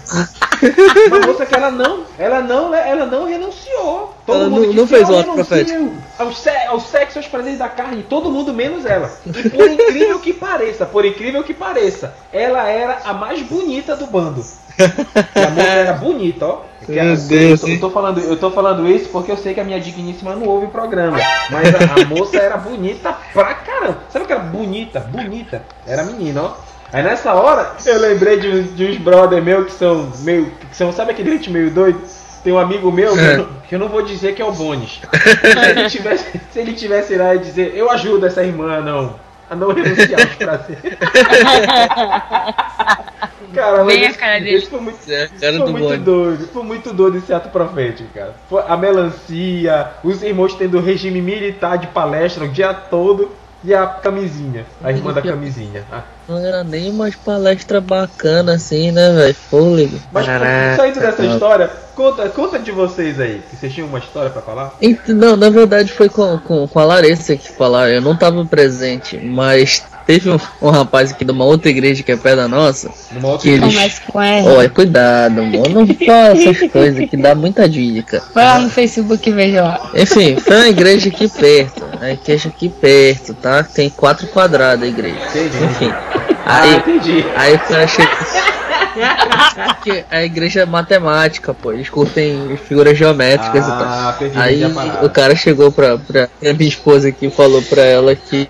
Uma 1.09 1.21
moça 1.27 1.47
que 1.47 1.55
ela 1.55 1.71
não, 1.71 2.05
ela 2.19 2.41
não, 2.41 2.75
ela 2.75 3.07
não 3.07 3.27
renunciou. 3.27 4.15
Ela 4.27 4.49
não- 4.49 4.61
disse, 4.63 4.75
não 4.75 4.87
fez 4.87 5.09
"Eu 5.09 5.15
o 5.15 5.19
renuncio 5.19 5.35
profético." 5.35 5.91
Ao, 6.19 6.33
se- 6.33 6.67
ao 6.69 6.81
sexo 6.81 7.19
aos 7.19 7.27
prazeres 7.29 7.59
da 7.59 7.69
carne, 7.69 8.03
todo 8.09 8.31
mundo 8.31 8.53
menos 8.53 8.85
ela. 8.87 9.11
E 9.27 9.49
por 9.51 9.71
incrível 9.71 10.19
que 10.21 10.33
pareça, 10.33 10.87
por 10.87 11.05
incrível 11.05 11.43
que 11.43 11.53
pareça, 11.55 12.15
ela 12.33 12.69
era 12.69 12.99
a 13.05 13.13
mais 13.13 13.43
bonita 13.43 13.95
do 13.97 14.07
bando. 14.07 14.45
E 14.77 15.39
a 15.41 15.51
moça 15.51 15.69
era 15.69 15.93
bonita, 15.93 16.47
ó. 16.47 16.63
Meu 16.89 17.17
Deus. 17.17 17.63
Eu, 17.63 17.69
eu, 17.71 17.81
tô 17.81 17.91
falando, 17.91 18.21
eu 18.21 18.37
tô 18.37 18.51
falando 18.51 18.89
isso 18.89 19.09
porque 19.09 19.31
eu 19.31 19.37
sei 19.37 19.55
que 19.55 19.61
a 19.61 19.65
minha 19.65 19.81
digníssima 19.81 20.35
não 20.35 20.47
ouve 20.47 20.67
o 20.67 20.71
programa. 20.71 21.17
Mas 21.51 21.69
a, 21.75 22.03
a 22.03 22.05
moça 22.07 22.37
era 22.37 22.57
bonita 22.57 23.17
pra 23.33 23.55
caramba. 23.55 23.99
Sabe 24.11 24.27
que 24.27 24.33
era 24.33 24.43
bonita? 24.43 25.01
Bonita. 25.01 25.63
Era 25.87 26.03
menina, 26.05 26.43
ó. 26.43 26.51
Aí 26.95 27.03
nessa 27.03 27.35
hora 27.35 27.73
eu 27.85 27.99
lembrei 27.99 28.39
de, 28.39 28.63
de 28.63 28.87
uns 28.87 28.99
brother 28.99 29.43
meus 29.43 29.67
que 29.67 29.73
são 29.73 30.13
meio. 30.21 30.47
que 30.71 30.77
são, 30.77 30.93
sabe 30.93 31.11
aquele 31.11 31.33
gente 31.33 31.51
meio 31.51 31.69
doido? 31.69 32.01
Tem 32.45 32.53
um 32.53 32.59
amigo 32.59 32.93
meu 32.93 33.19
é. 33.19 33.35
que, 33.35 33.41
eu, 33.41 33.49
que, 33.69 33.75
eu, 33.75 33.79
não 33.81 33.89
vou 33.89 34.03
dizer 34.03 34.33
que 34.33 34.41
é 34.41 34.45
o 34.45 34.53
Bones. 34.53 35.01
se, 35.43 35.59
ele 35.71 35.91
tivesse, 35.91 36.41
se 36.53 36.59
ele 36.61 36.73
tivesse 36.73 37.17
lá 37.17 37.35
e 37.35 37.41
dizer, 37.41 37.73
eu 37.75 37.91
ajudo 37.91 38.27
essa 38.27 38.45
irmã, 38.45 38.81
não 38.81 39.17
a 39.51 39.57
não 39.57 39.73
renunciar 39.73 40.21
aos 40.21 40.35
prazeres. 40.37 40.83
cara, 43.53 43.85
mas 43.85 44.03
esse, 44.03 44.19
cara 44.19 44.39
dele. 44.39 44.61
foi 44.67 44.81
muito, 44.81 44.99
é, 45.11 45.29
cara 45.41 45.59
foi 45.59 45.73
muito 45.73 45.97
doido. 45.99 46.49
Foi 46.53 46.63
muito 46.63 46.93
doido 46.93 47.19
esse 47.19 47.35
ato 47.35 47.49
profético, 47.49 48.09
cara. 48.15 48.35
Foi 48.49 48.63
a 48.69 48.77
melancia, 48.77 49.91
os 50.05 50.23
irmãos 50.23 50.55
tendo 50.55 50.79
regime 50.81 51.21
militar 51.21 51.77
de 51.77 51.89
palestra 51.89 52.45
o 52.45 52.49
dia 52.49 52.73
todo 52.73 53.31
e 53.65 53.75
a 53.75 53.87
camisinha, 53.87 54.67
a 54.83 54.91
irmã 54.93 55.13
da 55.13 55.23
camisinha. 55.23 55.83
Ah. 55.91 56.03
Não 56.29 56.39
era 56.39 56.63
nem 56.63 56.91
umas 56.91 57.15
palestras 57.15 57.83
bacanas 57.83 58.57
assim, 58.57 58.91
né, 58.91 59.13
velho? 59.13 59.35
Fôlego. 59.35 59.99
Mas 60.13 60.27
Caraca, 60.27 60.77
saindo 60.77 61.01
dessa 61.01 61.25
história, 61.25 61.71
conta, 61.95 62.29
conta 62.29 62.59
de 62.59 62.71
vocês 62.71 63.19
aí, 63.19 63.43
que 63.49 63.57
vocês 63.57 63.73
tinham 63.73 63.89
uma 63.89 63.99
história 63.99 64.31
para 64.31 64.43
falar? 64.43 64.75
Não, 65.09 65.37
na 65.37 65.49
verdade 65.49 65.93
foi 65.93 66.09
com, 66.09 66.39
com, 66.39 66.69
com 66.69 66.79
a 66.79 66.85
Larissa 66.85 67.37
que 67.37 67.51
falaram, 67.51 67.93
eu 67.93 68.03
não 68.03 68.17
tava 68.17 68.45
presente, 68.45 69.17
mas 69.19 69.83
Teve 70.07 70.31
um, 70.31 70.39
um, 70.61 70.71
rapaz 70.71 71.11
aqui 71.11 71.25
de 71.25 71.33
uma 71.33 71.45
outra 71.45 71.71
igreja 71.71 72.03
que 72.03 72.13
é 72.13 72.17
perto 72.17 72.37
da 72.37 72.49
nossa. 72.49 72.91
Numa 73.13 73.39
que. 73.39 73.49
Eles... 73.49 74.03
Olha, 74.15 74.69
cuidado, 74.69 75.41
amor. 75.41 75.69
Não 75.71 75.87
fala 75.87 76.39
essas 76.39 76.71
coisas 76.71 77.09
que 77.09 77.17
dá 77.17 77.35
muita 77.35 77.69
dica. 77.69 78.23
Vai 78.35 78.45
lá 78.45 78.59
no 78.59 78.69
Facebook 78.69 79.29
e 79.29 79.33
veja 79.33 79.63
lá. 79.63 79.91
Enfim, 79.95 80.37
foi 80.37 80.57
uma 80.57 80.69
igreja 80.69 81.09
aqui 81.09 81.29
perto. 81.29 81.85
A 82.01 82.11
igreja 82.11 82.49
aqui 82.49 82.69
perto, 82.69 83.35
tá? 83.35 83.63
Tem 83.63 83.89
quatro 83.89 84.27
quadrados 84.29 84.85
a 84.85 84.89
igreja. 84.89 85.17
Entendi. 85.31 85.65
Enfim. 85.65 85.93
Ah, 86.47 86.61
aí, 86.61 86.77
entendi. 86.77 87.25
Aí 87.35 87.61
eu 87.71 87.77
achei 87.79 88.07
que 88.07 88.54
a 90.11 90.25
igreja 90.25 90.63
é 90.63 90.67
matemática, 90.67 91.53
pô. 91.53 91.73
Eles 91.73 91.89
curtem 91.89 92.57
figuras 92.57 92.97
geométricas 92.97 93.65
ah, 93.69 94.17
e 94.21 94.29
tal. 94.31 94.43
Aí 94.43 94.63
o 95.03 95.11
cara 95.11 95.35
chegou 95.35 95.71
pra, 95.71 95.99
pra 95.99 96.29
minha 96.41 96.69
esposa 96.69 97.09
aqui 97.09 97.31
falou 97.31 97.63
pra 97.63 97.83
ela 97.83 98.15
que 98.15 98.49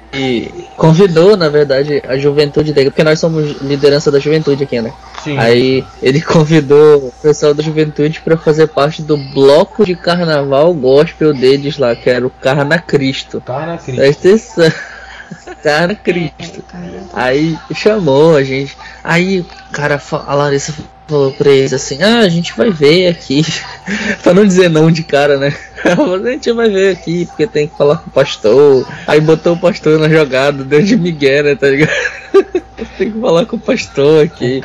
convidou, 0.77 1.37
na 1.37 1.49
verdade, 1.49 2.03
a 2.07 2.17
juventude 2.17 2.73
dele, 2.73 2.91
porque 2.91 3.05
nós 3.05 3.19
somos 3.19 3.61
liderança 3.63 4.11
da 4.11 4.19
juventude 4.19 4.65
aqui, 4.65 4.81
né? 4.81 4.93
Sim. 5.23 5.39
Aí 5.39 5.85
ele 6.03 6.21
convidou 6.21 7.09
o 7.09 7.13
pessoal 7.23 7.55
da 7.55 7.63
juventude 7.63 8.21
para 8.21 8.37
fazer 8.37 8.69
parte 8.69 9.03
do 9.03 9.17
bloco 9.17 9.85
de 9.85 9.95
carnaval 9.95 10.73
gospel 10.75 11.33
deles 11.33 11.79
lá, 11.79 11.95
que 11.97 12.11
era 12.11 12.27
o 12.27 12.31
Carna 12.31 12.79
Cristo. 12.79 13.41
Carna 13.41 13.79
Cristo. 13.79 14.01
Cara 15.63 15.95
Cristo. 15.95 16.63
Aí 17.13 17.59
chamou 17.75 18.37
a 18.37 18.43
gente. 18.43 18.77
Aí, 19.03 19.45
cara, 19.73 20.01
a 20.27 20.35
Larissa 20.35 20.75
falou 21.07 21.33
pra 21.33 21.51
eles 21.51 21.73
assim: 21.73 22.03
Ah, 22.03 22.21
a 22.21 22.29
gente 22.29 22.57
vai 22.57 22.71
ver 22.71 23.09
aqui. 23.09 23.45
pra 24.23 24.35
não 24.35 24.47
dizer 24.47 24.69
não 24.69 24.91
de 24.91 25.03
cara, 25.03 25.37
né? 25.37 25.55
a 25.85 26.31
gente 26.31 26.53
vai 26.53 26.69
ver 26.69 26.93
aqui, 26.93 27.27
porque 27.27 27.47
tem 27.47 27.69
que 27.69 27.77
falar 27.77 27.99
com 27.99 28.09
o 28.09 28.13
pastor. 28.13 28.87
Aí 29.07 29.21
botou 29.21 29.55
o 29.55 29.59
pastor 29.59 29.99
na 29.99 30.09
jogada, 30.09 30.65
deu 30.65 30.83
de 30.83 30.97
Miguel, 30.97 31.45
né, 31.45 31.55
tá 31.55 31.69
ligado? 31.69 31.93
tem 32.99 33.13
que 33.13 33.21
falar 33.21 33.47
com 33.47 33.57
o 33.57 33.61
pastor 33.61 34.25
aqui. 34.25 34.59
O 34.59 34.63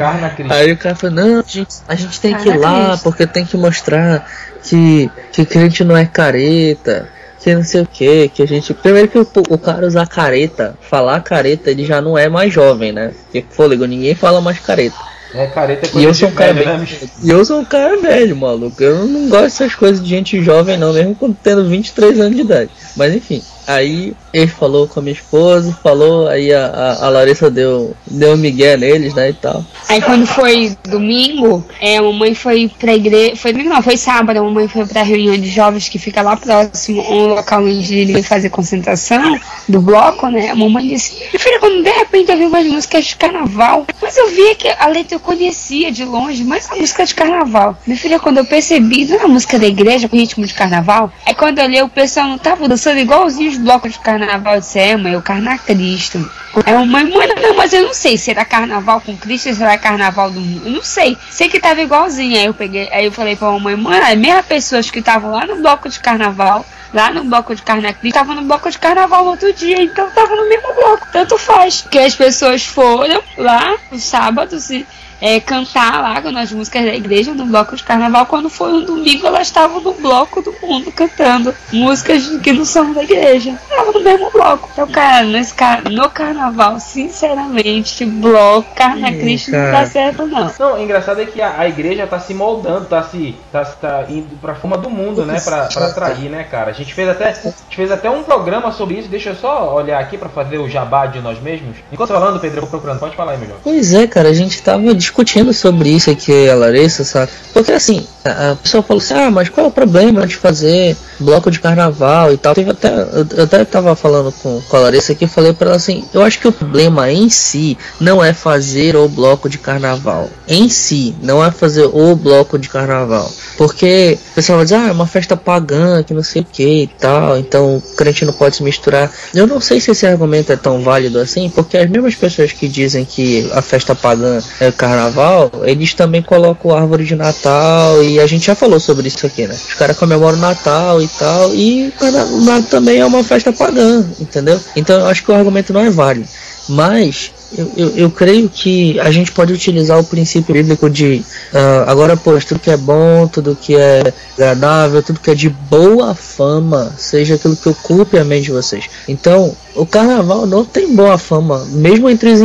Aí 0.51 0.71
o 0.71 0.77
cara 0.77 0.95
falou: 0.95 1.15
Não, 1.15 1.39
a 1.39 1.43
gente, 1.45 1.75
a 1.87 1.95
gente 1.95 2.19
tem 2.19 2.35
que 2.35 2.49
ir 2.49 2.57
lá, 2.57 2.97
porque 2.97 3.27
tem 3.27 3.45
que 3.45 3.57
mostrar 3.57 4.29
que, 4.63 5.09
que 5.31 5.45
crente 5.45 5.83
não 5.83 5.95
é 5.95 6.05
careta 6.05 7.07
que 7.39 7.55
não 7.55 7.63
sei 7.63 7.81
o 7.81 7.87
que, 7.87 8.29
que 8.29 8.43
a 8.43 8.45
gente. 8.45 8.73
Primeiro 8.73 9.07
que 9.07 9.17
o, 9.17 9.27
o, 9.49 9.57
cara 9.57 9.87
usar 9.87 10.07
careta, 10.07 10.77
falar 10.81 11.21
careta, 11.21 11.71
ele 11.71 11.85
já 11.85 12.01
não 12.01 12.17
é 12.17 12.27
mais 12.27 12.53
jovem, 12.53 12.91
né? 12.91 13.13
Porque 13.23 13.45
fôlego, 13.49 13.85
ninguém 13.85 14.13
fala 14.13 14.41
mais 14.41 14.59
careta. 14.59 14.97
É, 15.33 15.45
careta 15.47 15.85
é 15.85 15.89
coisa 15.89 15.99
e 15.99 16.09
eu 16.09 16.13
sou 16.13 16.29
um 16.29 16.31
cara 16.31 16.53
velho, 16.53 16.77
né, 16.77 16.87
E 17.23 17.29
eu 17.29 17.45
sou 17.45 17.59
um 17.59 17.65
cara 17.65 17.97
velho, 17.97 18.35
maluco. 18.35 18.83
Eu 18.83 19.05
não 19.05 19.29
gosto 19.29 19.43
dessas 19.43 19.75
coisas 19.75 20.03
de 20.03 20.09
gente 20.09 20.41
jovem, 20.43 20.77
não, 20.77 20.91
mesmo 20.91 21.15
tendo 21.43 21.67
23 21.67 22.19
anos 22.19 22.35
de 22.35 22.41
idade. 22.41 22.71
Mas 22.95 23.15
enfim. 23.15 23.41
Aí 23.67 24.13
ele 24.33 24.47
falou 24.47 24.87
com 24.87 24.99
a 24.99 25.03
minha 25.03 25.13
esposa, 25.13 25.77
falou, 25.81 26.27
aí 26.27 26.53
a, 26.53 26.65
a, 26.67 27.05
a 27.05 27.09
Larissa 27.09 27.49
deu, 27.49 27.95
deu 28.05 28.33
um 28.33 28.37
migué 28.37 28.77
neles, 28.77 29.13
né, 29.13 29.29
e 29.29 29.33
tal. 29.33 29.65
Aí 29.87 30.01
quando 30.01 30.25
foi 30.25 30.77
domingo, 30.87 31.65
é, 31.81 31.97
a 31.97 32.01
mamãe 32.01 32.35
foi 32.35 32.71
pra 32.79 32.93
igreja, 32.93 33.35
foi 33.35 33.51
domingo 33.51 33.69
não, 33.69 33.81
foi 33.81 33.97
sábado, 33.97 34.37
a 34.37 34.43
mamãe 34.43 34.67
foi 34.67 34.85
pra 34.85 35.01
reunião 35.01 35.35
de 35.35 35.49
jovens 35.49 35.89
que 35.89 35.97
fica 35.97 36.21
lá 36.21 36.37
próximo, 36.37 37.01
um 37.01 37.27
local 37.27 37.63
onde 37.63 37.95
ele 37.97 38.21
fazer 38.21 38.49
concentração 38.49 39.39
do 39.67 39.81
bloco, 39.81 40.27
né, 40.27 40.49
a 40.49 40.55
mamãe 40.55 40.87
disse, 40.87 41.15
minha 41.15 41.39
filha, 41.39 41.59
quando 41.59 41.83
de 41.83 41.89
repente 41.89 42.31
eu 42.31 42.37
vi 42.37 42.45
umas 42.45 42.67
músicas 42.67 43.05
de 43.05 43.15
carnaval, 43.15 43.85
mas 44.01 44.15
eu 44.15 44.29
via 44.29 44.55
que 44.55 44.67
a 44.67 44.87
letra 44.87 45.15
eu 45.15 45.19
conhecia 45.19 45.91
de 45.91 46.05
longe, 46.05 46.43
mas 46.43 46.69
a 46.71 46.75
música 46.75 47.05
de 47.05 47.15
carnaval. 47.15 47.77
Minha 47.85 47.97
filha, 47.97 48.19
quando 48.19 48.37
eu 48.37 48.45
percebi, 48.45 49.05
não 49.05 49.17
é 49.17 49.23
a 49.23 49.27
música 49.27 49.57
da 49.57 49.67
igreja 49.67 50.07
com 50.07 50.15
ritmo 50.15 50.45
de 50.45 50.53
carnaval, 50.53 51.11
é 51.25 51.33
quando 51.33 51.59
eu 51.59 51.65
olhei 51.65 51.81
o 51.81 51.89
pessoal 51.89 52.27
não 52.27 52.37
tava 52.37 52.67
dançando 52.67 52.99
igualzinho 52.99 53.49
os 53.49 53.57
blocos 53.57 53.93
de 53.93 53.99
carnaval 53.99 54.18
de 54.25 54.65
Sema, 54.65 55.09
eu 55.09 55.21
Carna 55.21 55.57
Cristo. 55.57 56.29
É 56.65 56.75
uma 56.75 57.03
não, 57.03 57.55
mas 57.55 57.73
eu 57.73 57.83
não 57.83 57.93
sei 57.93 58.17
se 58.17 58.31
era 58.31 58.43
carnaval 58.43 59.01
com 59.01 59.15
Cristo 59.15 59.53
se 59.53 59.61
era 59.61 59.77
carnaval 59.77 60.31
do 60.31 60.41
mundo. 60.41 60.65
Eu 60.65 60.71
não 60.71 60.83
sei. 60.83 61.17
Sei 61.29 61.47
que 61.47 61.59
tava 61.59 61.81
igualzinho. 61.81 62.37
Aí 62.37 62.45
eu 62.45 62.53
peguei, 62.53 62.89
aí 62.91 63.05
eu 63.05 63.11
falei 63.11 63.35
pra 63.35 63.51
mamãe, 63.51 63.75
mãe, 63.75 63.99
as 63.99 64.17
mesmas 64.17 64.45
pessoas 64.45 64.89
que 64.89 64.99
estavam 64.99 65.31
lá 65.31 65.45
no 65.45 65.57
bloco 65.57 65.89
de 65.89 65.99
carnaval, 65.99 66.65
lá 66.93 67.11
no 67.11 67.23
bloco 67.23 67.55
de 67.55 67.61
carnaval, 67.61 67.95
estavam 68.03 68.35
no 68.35 68.41
bloco 68.43 68.69
de 68.69 68.77
carnaval 68.77 69.23
no 69.23 69.31
outro 69.31 69.51
dia, 69.53 69.81
então 69.81 70.09
tava 70.11 70.35
no 70.35 70.47
mesmo 70.47 70.73
bloco. 70.73 71.07
Tanto 71.11 71.37
faz. 71.37 71.85
Que 71.89 71.99
as 71.99 72.15
pessoas 72.15 72.65
foram 72.65 73.21
lá 73.37 73.75
no 73.91 73.99
sábado 73.99 74.57
e 74.69 74.85
é, 75.21 75.39
cantar 75.39 76.01
lá 76.01 76.31
nas 76.31 76.51
músicas 76.51 76.85
da 76.85 76.93
igreja, 76.93 77.33
no 77.33 77.45
bloco 77.45 77.75
de 77.75 77.83
carnaval. 77.83 78.25
Quando 78.25 78.49
foi 78.49 78.73
um 78.73 78.85
domingo, 78.85 79.27
elas 79.27 79.47
estavam 79.47 79.81
no 79.81 79.93
bloco 79.93 80.41
do 80.41 80.53
mundo 80.61 80.91
cantando 80.91 81.53
músicas 81.71 82.27
que 82.41 82.53
não 82.53 82.65
são 82.65 82.93
da 82.93 83.03
igreja. 83.03 83.51
Estavam 83.51 83.93
no 83.93 84.01
mesmo 84.01 84.31
bloco. 84.31 84.69
Então, 84.71 84.87
cara, 84.87 85.25
nesse, 85.25 85.53
no 85.91 86.09
carnaval, 86.09 86.79
sinceramente, 86.79 88.05
bloco, 88.05 88.73
carna 88.75 89.11
Cristo 89.11 89.51
não 89.51 89.71
dá 89.71 89.85
certo, 89.85 90.25
não. 90.25 90.51
Não, 90.57 90.75
o 90.75 90.81
engraçado 90.81 91.21
é 91.21 91.25
que 91.25 91.41
a, 91.41 91.59
a 91.59 91.67
igreja 91.67 92.07
tá 92.07 92.19
se 92.19 92.33
moldando, 92.33 92.85
tá 92.85 93.03
se. 93.03 93.35
tá, 93.51 93.65
tá 93.65 94.05
indo 94.09 94.37
pra 94.39 94.55
forma 94.55 94.77
do 94.77 94.89
mundo, 94.89 95.25
né? 95.25 95.39
Pra, 95.41 95.65
pra 95.65 95.87
atrair, 95.87 96.29
né, 96.29 96.43
cara? 96.43 96.73
Gente 96.79 96.93
fez 96.93 97.09
até. 97.09 97.29
A 97.29 97.33
gente 97.33 97.75
fez 97.75 97.91
até 97.91 98.09
um 98.09 98.23
programa 98.23 98.71
sobre 98.71 98.95
isso. 98.95 99.09
Deixa 99.09 99.31
eu 99.31 99.35
só 99.35 99.75
olhar 99.75 99.99
aqui 99.99 100.17
pra 100.17 100.29
fazer 100.29 100.57
o 100.57 100.69
jabá 100.69 101.05
de 101.05 101.19
nós 101.19 101.41
mesmos. 101.41 101.75
Enquanto 101.91 102.09
falando, 102.09 102.39
Pedro, 102.39 102.57
eu 102.57 102.61
vou 102.61 102.69
procurando. 102.69 102.99
Pode 102.99 103.15
falar 103.15 103.33
aí, 103.33 103.37
melhor. 103.37 103.57
Pois 103.63 103.93
é, 103.93 104.07
cara, 104.07 104.29
a 104.29 104.33
gente 104.33 104.61
tava 104.61 104.95
discutindo 104.95 105.53
sobre 105.53 105.89
isso 105.89 106.09
aqui, 106.09 106.49
a 106.49 106.55
Larissa, 106.55 107.03
sabe? 107.03 107.31
Porque 107.53 107.73
assim, 107.73 108.07
a 108.23 108.55
pessoa 108.55 108.81
falou 108.81 109.01
assim, 109.01 109.13
ah, 109.13 109.29
mas 109.29 109.49
qual 109.49 109.65
é 109.65 109.69
o 109.69 109.71
problema 109.71 110.25
de 110.25 110.35
fazer 110.35 110.95
bloco 111.19 111.51
de 111.51 111.59
carnaval 111.59 112.31
e 112.31 112.37
tal? 112.37 112.53
Teve 112.53 112.71
até, 112.71 112.89
eu 112.89 113.43
até 113.43 113.65
tava 113.65 113.95
falando 113.95 114.31
com, 114.31 114.61
com 114.61 114.77
a 114.77 114.79
Larissa 114.79 115.11
aqui, 115.11 115.27
falei 115.27 115.51
para 115.53 115.67
ela 115.67 115.75
assim, 115.75 116.05
eu 116.13 116.21
acho 116.21 116.39
que 116.39 116.47
o 116.47 116.51
problema 116.51 117.11
em 117.11 117.29
si 117.29 117.77
não 117.99 118.23
é 118.23 118.33
fazer 118.33 118.95
o 118.95 119.07
bloco 119.07 119.49
de 119.49 119.57
carnaval. 119.57 120.29
Em 120.47 120.69
si, 120.69 121.15
não 121.21 121.43
é 121.43 121.51
fazer 121.51 121.89
o 121.91 122.15
bloco 122.15 122.57
de 122.57 122.69
carnaval. 122.69 123.29
Porque 123.57 124.17
o 124.31 124.35
pessoal 124.35 124.57
vai 124.57 124.65
dizer, 124.65 124.75
ah, 124.75 124.87
é 124.87 124.91
uma 124.91 125.07
festa 125.07 125.35
pagã, 125.35 126.01
que 126.03 126.13
não 126.13 126.23
sei 126.23 126.41
o 126.41 126.45
que 126.45 126.63
e 126.69 126.87
tal, 126.87 127.37
então 127.37 127.77
o 127.77 127.81
crente 127.95 128.25
não 128.25 128.33
pode 128.33 128.57
se 128.57 128.63
misturar. 128.63 129.11
Eu 129.33 129.47
não 129.47 129.59
sei 129.59 129.79
se 129.79 129.91
esse 129.91 130.05
argumento 130.05 130.51
é 130.51 130.55
tão 130.55 130.81
válido 130.81 131.19
assim, 131.19 131.49
porque 131.49 131.77
as 131.77 131.89
mesmas 131.89 132.15
pessoas 132.15 132.51
que 132.51 132.67
dizem 132.67 133.05
que 133.05 133.49
a 133.53 133.61
festa 133.61 133.95
pagã 133.95 134.39
é 134.59 134.71
carnaval, 134.71 135.51
eles 135.63 135.93
também 135.93 136.21
colocam 136.21 136.75
árvore 136.75 137.05
de 137.05 137.15
Natal 137.15 138.03
e 138.03 138.19
a 138.19 138.27
gente 138.27 138.45
já 138.45 138.55
falou 138.55 138.79
sobre 138.79 139.07
isso 139.07 139.25
aqui, 139.25 139.47
né? 139.47 139.55
Os 139.55 139.73
caras 139.73 139.97
comemoram 139.97 140.37
o 140.37 140.41
Natal 140.41 141.01
e 141.01 141.07
tal, 141.07 141.53
e 141.53 141.93
o 141.99 142.45
Natal 142.45 142.69
também 142.69 142.99
é 142.99 143.05
uma 143.05 143.23
festa 143.23 143.51
pagã, 143.51 144.05
entendeu? 144.19 144.59
Então 144.75 144.99
eu 144.99 145.07
acho 145.07 145.23
que 145.23 145.31
o 145.31 145.35
argumento 145.35 145.73
não 145.73 145.81
é 145.81 145.89
válido. 145.89 146.27
Mas 146.69 147.31
eu, 147.57 147.71
eu, 147.75 147.89
eu, 147.97 148.11
creio 148.11 148.47
que 148.47 148.99
a 148.99 149.11
gente 149.11 149.31
pode 149.31 149.51
utilizar 149.51 149.99
o 149.99 150.03
princípio 150.03 150.53
bíblico 150.53 150.89
de 150.89 151.23
uh, 151.53 151.89
agora, 151.89 152.15
pois, 152.15 152.45
tudo 152.45 152.59
que 152.59 152.69
é 152.69 152.77
bom, 152.77 153.27
tudo 153.27 153.57
que 153.59 153.75
é 153.75 154.13
agradável, 154.35 155.01
tudo 155.01 155.19
que 155.19 155.31
é 155.31 155.35
de 155.35 155.49
boa 155.49 156.13
fama, 156.13 156.93
seja 156.97 157.35
aquilo 157.35 157.55
que 157.55 157.69
ocupe 157.69 158.17
a 158.17 158.23
mente 158.23 158.45
de 158.45 158.51
vocês. 158.51 158.85
Então, 159.07 159.55
o 159.75 159.85
carnaval 159.85 160.45
não 160.45 160.63
tem 160.63 160.93
boa 160.95 161.17
fama, 161.17 161.65
mesmo 161.71 162.09
entre 162.09 162.31
os 162.31 162.41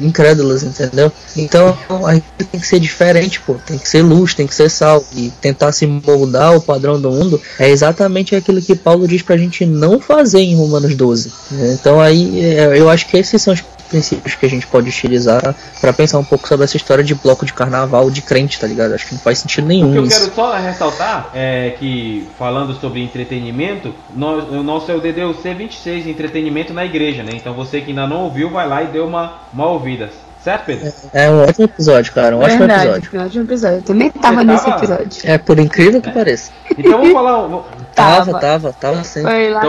incrédulos, 0.00 0.62
entendeu? 0.62 1.10
Então, 1.36 1.76
a 2.04 2.14
gente 2.14 2.26
tem 2.38 2.60
que 2.60 2.66
ser 2.66 2.80
diferente, 2.80 3.40
pô, 3.40 3.54
tem 3.66 3.78
que 3.78 3.88
ser 3.88 4.02
luz, 4.02 4.34
tem 4.34 4.46
que 4.46 4.54
ser 4.54 4.70
sal, 4.70 5.04
e 5.14 5.30
tentar 5.40 5.72
se 5.72 5.86
moldar 5.86 6.56
o 6.56 6.60
padrão 6.60 7.00
do 7.00 7.10
mundo 7.10 7.40
é 7.58 7.70
exatamente 7.70 8.34
aquilo 8.34 8.60
que 8.60 8.74
Paulo 8.74 9.08
diz 9.08 9.22
pra 9.22 9.36
gente 9.36 9.64
não 9.64 9.98
fazer 9.98 10.40
em 10.40 10.56
Romanos 10.56 10.94
12. 10.94 11.32
Então, 11.74 12.00
aí, 12.00 12.40
é, 12.40 12.78
eu 12.78 12.90
acho 12.90 13.06
que 13.06 13.16
esses 13.16 13.40
são 13.40 13.54
os 13.54 13.62
princípios 13.92 14.34
que 14.34 14.46
a 14.46 14.48
gente 14.48 14.66
pode 14.66 14.88
utilizar 14.88 15.54
para 15.80 15.92
pensar 15.92 16.18
um 16.18 16.24
pouco 16.24 16.48
sobre 16.48 16.64
essa 16.64 16.76
história 16.76 17.04
de 17.04 17.14
bloco 17.14 17.44
de 17.44 17.52
carnaval 17.52 18.10
de 18.10 18.22
crente, 18.22 18.58
tá 18.58 18.66
ligado? 18.66 18.94
Acho 18.94 19.06
que 19.06 19.14
não 19.14 19.20
faz 19.20 19.38
sentido 19.38 19.66
nenhum. 19.66 19.90
O 19.90 19.92
que 19.92 19.98
eu 19.98 20.04
isso. 20.04 20.20
quero 20.20 20.34
só 20.34 20.56
ressaltar 20.56 21.30
é 21.34 21.74
que, 21.78 22.26
falando 22.38 22.74
sobre 22.80 23.02
entretenimento, 23.02 23.94
nós, 24.16 24.48
o 24.48 24.62
nosso 24.62 24.90
é 24.90 24.94
o 24.94 25.00
DDUC 25.00 25.54
26, 25.54 26.06
entretenimento 26.06 26.72
na 26.72 26.84
igreja, 26.84 27.22
né? 27.22 27.32
Então 27.34 27.52
você 27.52 27.80
que 27.80 27.90
ainda 27.90 28.06
não 28.06 28.24
ouviu, 28.24 28.50
vai 28.50 28.66
lá 28.66 28.82
e 28.82 28.86
dê 28.86 29.00
uma, 29.00 29.40
uma 29.52 29.66
ouvida. 29.66 30.10
Certo, 30.42 30.64
Pedro? 30.64 30.92
É, 31.12 31.26
é 31.26 31.30
um 31.30 31.44
ótimo 31.44 31.66
episódio, 31.66 32.12
cara. 32.12 32.36
Um 32.36 32.40
Verdade, 32.40 32.62
ótimo 32.62 32.96
episódio. 32.96 33.20
Um 33.20 33.24
ótimo 33.24 33.44
episódio. 33.44 33.76
Eu 33.76 33.82
também 33.82 34.10
tava, 34.10 34.42
nesse 34.42 34.68
episódio. 34.68 35.22
É, 35.22 35.38
por 35.38 35.58
incrível 35.58 36.02
que 36.02 36.08
é. 36.08 36.12
pareça. 36.12 36.50
Então 36.76 36.92
vamos 36.92 37.12
falar. 37.12 37.48
Tava, 37.94 38.32
tava, 38.32 38.40
tava, 38.40 38.72
tava 38.72 39.04
sim. 39.04 39.22
Foi 39.22 39.50
lá. 39.50 39.60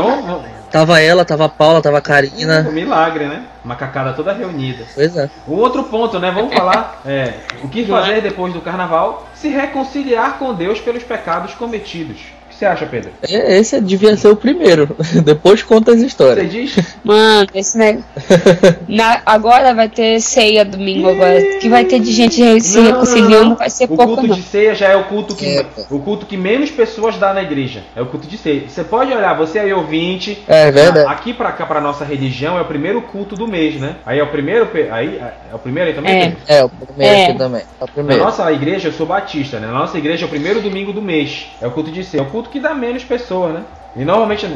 Tava 0.73 0.99
ela, 0.99 1.23
tava 1.23 1.45
a 1.45 1.49
Paula, 1.49 1.83
tava 1.83 1.99
a 1.99 2.01
Karina. 2.01 2.65
Um 2.67 2.71
milagre, 2.71 3.25
né? 3.25 3.43
Uma 3.63 3.75
cacada 3.75 4.11
toda 4.13 4.33
reunida. 4.33 4.83
Pois 4.95 5.15
é. 5.15 5.29
O 5.47 5.53
outro 5.53 5.83
ponto, 5.83 6.17
né? 6.17 6.31
Vamos 6.31 6.51
falar 6.51 6.99
é, 7.05 7.35
o 7.63 7.69
que 7.69 7.85
fazer 7.85 8.21
depois 8.21 8.51
do 8.51 8.59
carnaval? 8.59 9.29
Se 9.35 9.49
reconciliar 9.49 10.39
com 10.39 10.51
Deus 10.51 10.79
pelos 10.79 11.03
pecados 11.03 11.53
cometidos 11.53 12.17
que 12.53 12.59
você 12.59 12.65
acha, 12.65 12.85
Pedro? 12.85 13.11
É, 13.27 13.57
esse 13.57 13.79
devia 13.81 14.15
ser 14.15 14.29
o 14.29 14.35
primeiro. 14.35 14.95
Depois 15.23 15.63
conta 15.63 15.91
as 15.91 16.01
histórias. 16.01 16.51
Você 16.51 16.61
diz? 16.61 16.95
Mano, 17.03 17.47
esse 17.53 17.77
negócio. 17.77 18.05
Na... 18.87 19.21
Agora 19.25 19.73
vai 19.73 19.89
ter 19.89 20.19
ceia 20.21 20.63
domingo 20.63 21.09
agora. 21.09 21.57
Que 21.59 21.69
vai 21.69 21.85
ter 21.85 21.99
de 21.99 22.11
gente 22.11 22.61
se 22.61 22.77
não, 22.77 22.85
reconciliando, 22.85 23.49
não, 23.49 23.55
vai 23.55 23.69
ser 23.69 23.85
o 23.85 23.87
pouco. 23.89 24.03
O 24.03 24.15
culto 24.15 24.35
de 24.35 24.41
ceia 24.41 24.75
já 24.75 24.89
é 24.89 24.95
o 24.95 25.05
culto 25.05 25.35
que 25.35 25.57
é. 25.57 25.65
o 25.89 25.99
culto 25.99 26.25
que 26.25 26.37
menos 26.37 26.71
pessoas 26.71 27.17
dá 27.17 27.33
na 27.33 27.41
igreja. 27.41 27.83
É 27.95 28.01
o 28.01 28.05
culto 28.05 28.27
de 28.27 28.37
ceia. 28.37 28.67
Você 28.67 28.83
pode 28.83 29.11
olhar, 29.11 29.33
você 29.35 29.59
aí 29.59 29.73
ouvinte. 29.73 30.43
É 30.47 30.71
verdade. 30.71 31.07
Aqui 31.09 31.33
pra 31.33 31.51
cá, 31.51 31.65
pra 31.65 31.81
nossa 31.81 32.05
religião, 32.05 32.57
é 32.57 32.61
o 32.61 32.65
primeiro 32.65 33.01
culto 33.01 33.35
do 33.35 33.47
mês, 33.47 33.79
né? 33.79 33.97
Aí 34.05 34.19
é 34.19 34.23
o 34.23 34.27
primeiro. 34.27 34.69
Aí 34.91 35.17
é 35.17 35.55
o 35.55 35.59
primeiro 35.59 35.89
aí 35.89 35.95
também? 35.95 36.37
É, 36.47 36.57
é 36.59 36.63
o 36.63 36.69
primeiro 36.69 37.15
é. 37.15 37.23
aqui 37.25 37.37
também. 37.37 37.61
É 37.61 37.83
o 37.83 37.87
primeiro. 37.87 38.19
Na 38.21 38.29
nossa 38.29 38.51
igreja, 38.51 38.87
eu 38.87 38.93
sou 38.93 39.05
batista, 39.05 39.59
né? 39.59 39.67
Na 39.67 39.73
nossa 39.79 39.97
igreja 39.97 40.25
é 40.25 40.27
o 40.27 40.29
primeiro 40.29 40.61
domingo 40.61 40.93
do 40.93 41.01
mês. 41.01 41.47
É 41.61 41.67
o 41.67 41.71
culto 41.71 41.91
de 41.91 42.03
ceia. 42.03 42.21
É 42.21 42.23
o 42.23 42.29
culto 42.29 42.49
que 42.53 42.59
dá 42.59 42.75
menos 42.75 43.03
pessoas, 43.03 43.55
né? 43.55 43.63
E 43.95 44.05
normalmente. 44.05 44.47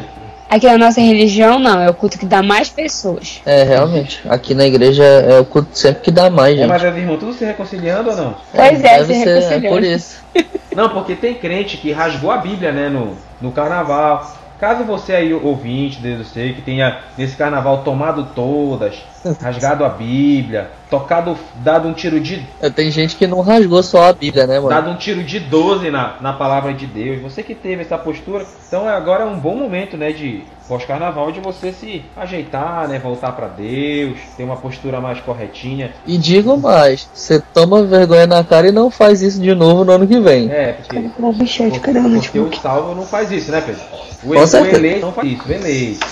Aqui 0.48 0.66
na 0.66 0.78
nossa 0.78 1.00
religião, 1.00 1.58
não, 1.58 1.78
é 1.78 1.90
o 1.90 1.94
culto 1.94 2.16
que 2.16 2.24
dá 2.24 2.42
mais 2.42 2.70
pessoas. 2.70 3.42
É, 3.44 3.64
realmente. 3.64 4.22
Aqui 4.26 4.54
na 4.54 4.66
igreja 4.66 5.04
é 5.04 5.38
o 5.38 5.44
culto 5.44 5.76
sempre 5.76 6.04
que 6.04 6.10
dá 6.10 6.30
mais, 6.30 6.54
é, 6.54 6.62
gente. 6.62 6.64
É, 6.64 6.68
mas 6.68 6.84
as 6.84 6.96
irmãs 6.96 7.20
tudo 7.20 7.34
se 7.34 7.44
reconciliando 7.44 8.10
ou 8.10 8.16
não? 8.16 8.36
Pois 8.54 8.82
é, 8.84 8.98
Deve 8.98 9.14
se 9.14 9.24
ser, 9.24 9.34
reconciliando. 9.34 9.66
É 9.66 9.70
por 9.70 9.82
isso. 9.82 10.24
Não, 10.78 10.90
porque 10.90 11.16
tem 11.16 11.34
crente 11.34 11.76
que 11.76 11.90
rasgou 11.90 12.30
a 12.30 12.36
Bíblia, 12.36 12.70
né, 12.70 12.88
no, 12.88 13.16
no 13.40 13.50
carnaval. 13.50 14.32
Caso 14.60 14.84
você 14.84 15.12
aí, 15.12 15.34
ouvinte, 15.34 16.00
Deus 16.00 16.28
sei, 16.28 16.52
que 16.52 16.62
tenha 16.62 17.00
nesse 17.16 17.36
carnaval 17.36 17.82
tomado 17.82 18.28
todas, 18.32 19.02
rasgado 19.40 19.84
a 19.84 19.88
Bíblia, 19.88 20.70
tocado, 20.90 21.36
dado 21.56 21.88
um 21.88 21.92
tiro 21.92 22.20
de. 22.20 22.46
É, 22.60 22.70
tem 22.70 22.90
gente 22.90 23.16
que 23.16 23.26
não 23.26 23.40
rasgou 23.40 23.82
só 23.82 24.08
a 24.08 24.12
Bíblia, 24.12 24.46
né, 24.46 24.58
mano? 24.58 24.68
Dado 24.68 24.90
um 24.90 24.96
tiro 24.96 25.22
de 25.22 25.40
12 25.40 25.90
na, 25.90 26.16
na 26.20 26.32
palavra 26.32 26.72
de 26.72 26.86
Deus. 26.86 27.20
Você 27.22 27.42
que 27.42 27.54
teve 27.54 27.82
essa 27.82 27.98
postura, 27.98 28.44
então 28.66 28.88
agora 28.88 29.24
é 29.24 29.26
um 29.26 29.38
bom 29.38 29.56
momento, 29.56 29.96
né, 29.96 30.12
de 30.12 30.44
pós-carnaval, 30.66 31.32
de 31.32 31.40
você 31.40 31.72
se 31.72 32.04
ajeitar, 32.16 32.86
né, 32.88 32.98
voltar 32.98 33.32
para 33.32 33.48
Deus, 33.48 34.18
ter 34.36 34.44
uma 34.44 34.56
postura 34.56 35.00
mais 35.00 35.18
corretinha. 35.20 35.92
E 36.06 36.18
digo 36.18 36.56
mais, 36.58 37.08
você 37.12 37.40
toma 37.40 37.82
vergonha 37.82 38.26
na 38.26 38.44
cara 38.44 38.68
e 38.68 38.72
não 38.72 38.90
faz 38.90 39.22
isso 39.22 39.40
de 39.40 39.54
novo 39.54 39.84
no 39.84 39.92
ano 39.92 40.06
que 40.06 40.20
vem. 40.20 40.50
É, 40.50 40.72
porque, 40.72 41.00
porque, 41.00 41.22
porque, 41.70 42.00
porque 42.20 42.38
o 42.38 42.60
salvo 42.60 42.94
não 42.94 43.06
faz 43.06 43.32
isso, 43.32 43.50
né, 43.50 43.62
Pedro? 43.62 43.80
O, 44.22 44.30
o 44.30 44.34
eleito 44.66 45.06
não 45.06 45.12
faz 45.12 45.28
isso, 45.28 45.48
o 45.48 45.52
eleito. 45.52 46.06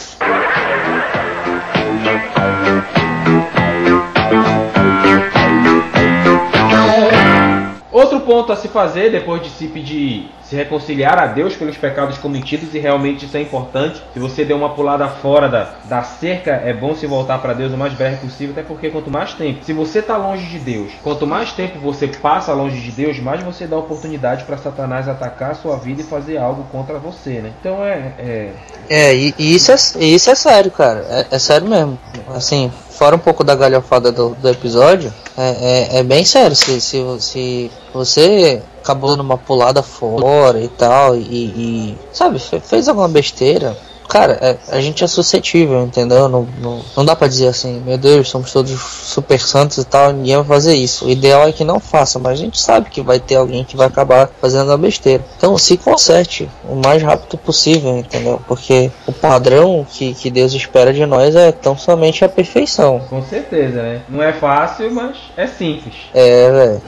Outro 7.97 8.21
ponto 8.21 8.53
a 8.53 8.57
se 8.57 8.69
fazer 8.69 9.11
depois 9.11 9.43
de 9.43 9.49
se 9.49 9.69
pedir 9.69 10.31
se 10.45 10.55
reconciliar 10.55 11.19
a 11.19 11.27
Deus 11.27 11.57
pelos 11.57 11.79
pecados 11.79 12.19
cometidos 12.19 12.75
e 12.75 12.79
realmente 12.79 13.25
isso 13.25 13.35
é 13.39 13.41
importante. 13.41 14.03
Se 14.13 14.19
você 14.19 14.45
deu 14.45 14.59
uma 14.59 14.75
pulada 14.75 15.09
fora 15.09 15.49
da, 15.49 15.71
da 15.85 16.03
cerca, 16.03 16.51
é 16.51 16.75
bom 16.75 16.95
se 16.95 17.07
voltar 17.07 17.39
para 17.39 17.55
Deus 17.55 17.73
o 17.73 17.77
mais 17.79 17.95
breve 17.95 18.19
possível, 18.19 18.53
até 18.53 18.63
porque 18.63 18.91
quanto 18.91 19.11
mais 19.11 19.33
tempo, 19.33 19.65
se 19.65 19.73
você 19.73 20.01
está 20.01 20.19
longe 20.19 20.45
de 20.47 20.59
Deus, 20.59 20.93
quanto 21.03 21.27
mais 21.27 21.53
tempo 21.53 21.79
você 21.79 22.07
passa 22.07 22.53
longe 22.53 22.79
de 22.79 22.93
Deus, 22.93 23.19
mais 23.19 23.43
você 23.43 23.67
dá 23.67 23.79
oportunidade 23.79 24.45
para 24.45 24.59
Satanás 24.59 25.09
atacar 25.09 25.53
a 25.53 25.55
sua 25.55 25.77
vida 25.79 26.03
e 26.03 26.05
fazer 26.05 26.37
algo 26.37 26.65
contra 26.71 26.99
você, 26.99 27.41
né? 27.41 27.51
Então 27.59 27.83
é. 27.83 28.13
É, 28.19 28.53
é 28.91 29.15
e, 29.17 29.35
isso 29.39 29.73
é 29.73 30.05
isso 30.05 30.31
é 30.31 30.35
sério, 30.35 30.71
cara. 30.71 31.03
É, 31.09 31.35
é 31.35 31.39
sério 31.39 31.67
mesmo. 31.67 31.99
Assim, 32.29 32.71
fora 32.97 33.15
um 33.15 33.19
pouco 33.19 33.45
da 33.45 33.55
galhofada 33.55 34.11
do, 34.11 34.31
do 34.31 34.49
episódio, 34.49 35.13
é, 35.37 35.97
é, 35.97 35.99
é, 35.99 36.03
bem 36.03 36.25
sério. 36.25 36.57
Se, 36.57 36.81
se, 36.81 37.05
se 37.21 37.71
você 37.93 38.63
acabou 38.83 39.11
dando 39.11 39.21
uma 39.21 39.39
pulada 39.39 39.83
fora 39.83 40.61
e 40.61 40.69
tal, 40.69 41.15
e, 41.15 41.21
e 41.21 41.99
sabe, 42.13 42.39
fez 42.39 42.89
alguma 42.89 43.09
besteira, 43.09 43.77
cara, 44.07 44.39
é, 44.41 44.57
a 44.71 44.81
gente 44.81 45.03
é 45.03 45.07
suscetível, 45.07 45.83
entendeu? 45.83 46.29
Não, 46.29 46.47
não, 46.61 46.83
não 46.97 47.05
dá 47.05 47.15
pra 47.15 47.29
dizer 47.29 47.49
assim, 47.49 47.81
meu 47.85 47.99
Deus, 47.99 48.29
somos 48.29 48.53
todos 48.53 48.79
super 48.81 49.41
santos 49.41 49.79
e 49.79 49.85
tal, 49.85 50.13
ninguém 50.13 50.37
vai 50.37 50.45
fazer 50.45 50.75
isso. 50.75 51.07
O 51.07 51.11
ideal 51.11 51.49
é 51.49 51.53
que 51.53 51.65
não 51.65 51.81
faça, 51.81 52.19
mas 52.19 52.33
a 52.33 52.43
gente 52.43 52.59
sabe 52.61 52.91
que 52.91 53.01
vai 53.01 53.19
ter 53.19 53.37
alguém 53.37 53.65
que 53.65 53.77
vai 53.77 53.87
acabar 53.87 54.29
fazendo 54.41 54.71
a 54.73 54.77
besteira. 54.77 55.25
Então 55.37 55.57
se 55.59 55.77
conserte 55.77 56.49
o 56.65 56.77
mais 56.77 57.03
rápido 57.03 57.37
possível, 57.39 57.97
entendeu? 57.99 58.41
Porque 58.47 58.91
o 59.07 59.13
padrão 59.13 59.87
que, 59.89 60.15
que 60.15 60.31
Deus 60.31 60.53
espera 60.53 60.93
de 60.93 61.05
nós 61.07 61.35
é 61.35 61.53
tão 61.53 61.77
somente 61.77 62.25
a 62.25 62.29
perfeição. 62.29 63.01
Com 63.09 63.23
certeza, 63.23 63.83
né? 63.83 64.03
Não 64.09 64.23
é 64.23 64.33
fácil, 64.33 64.91
mas 64.93 65.17
é 65.37 65.47
simples. 65.47 65.95
É, 66.15 66.51
velho. 66.51 66.83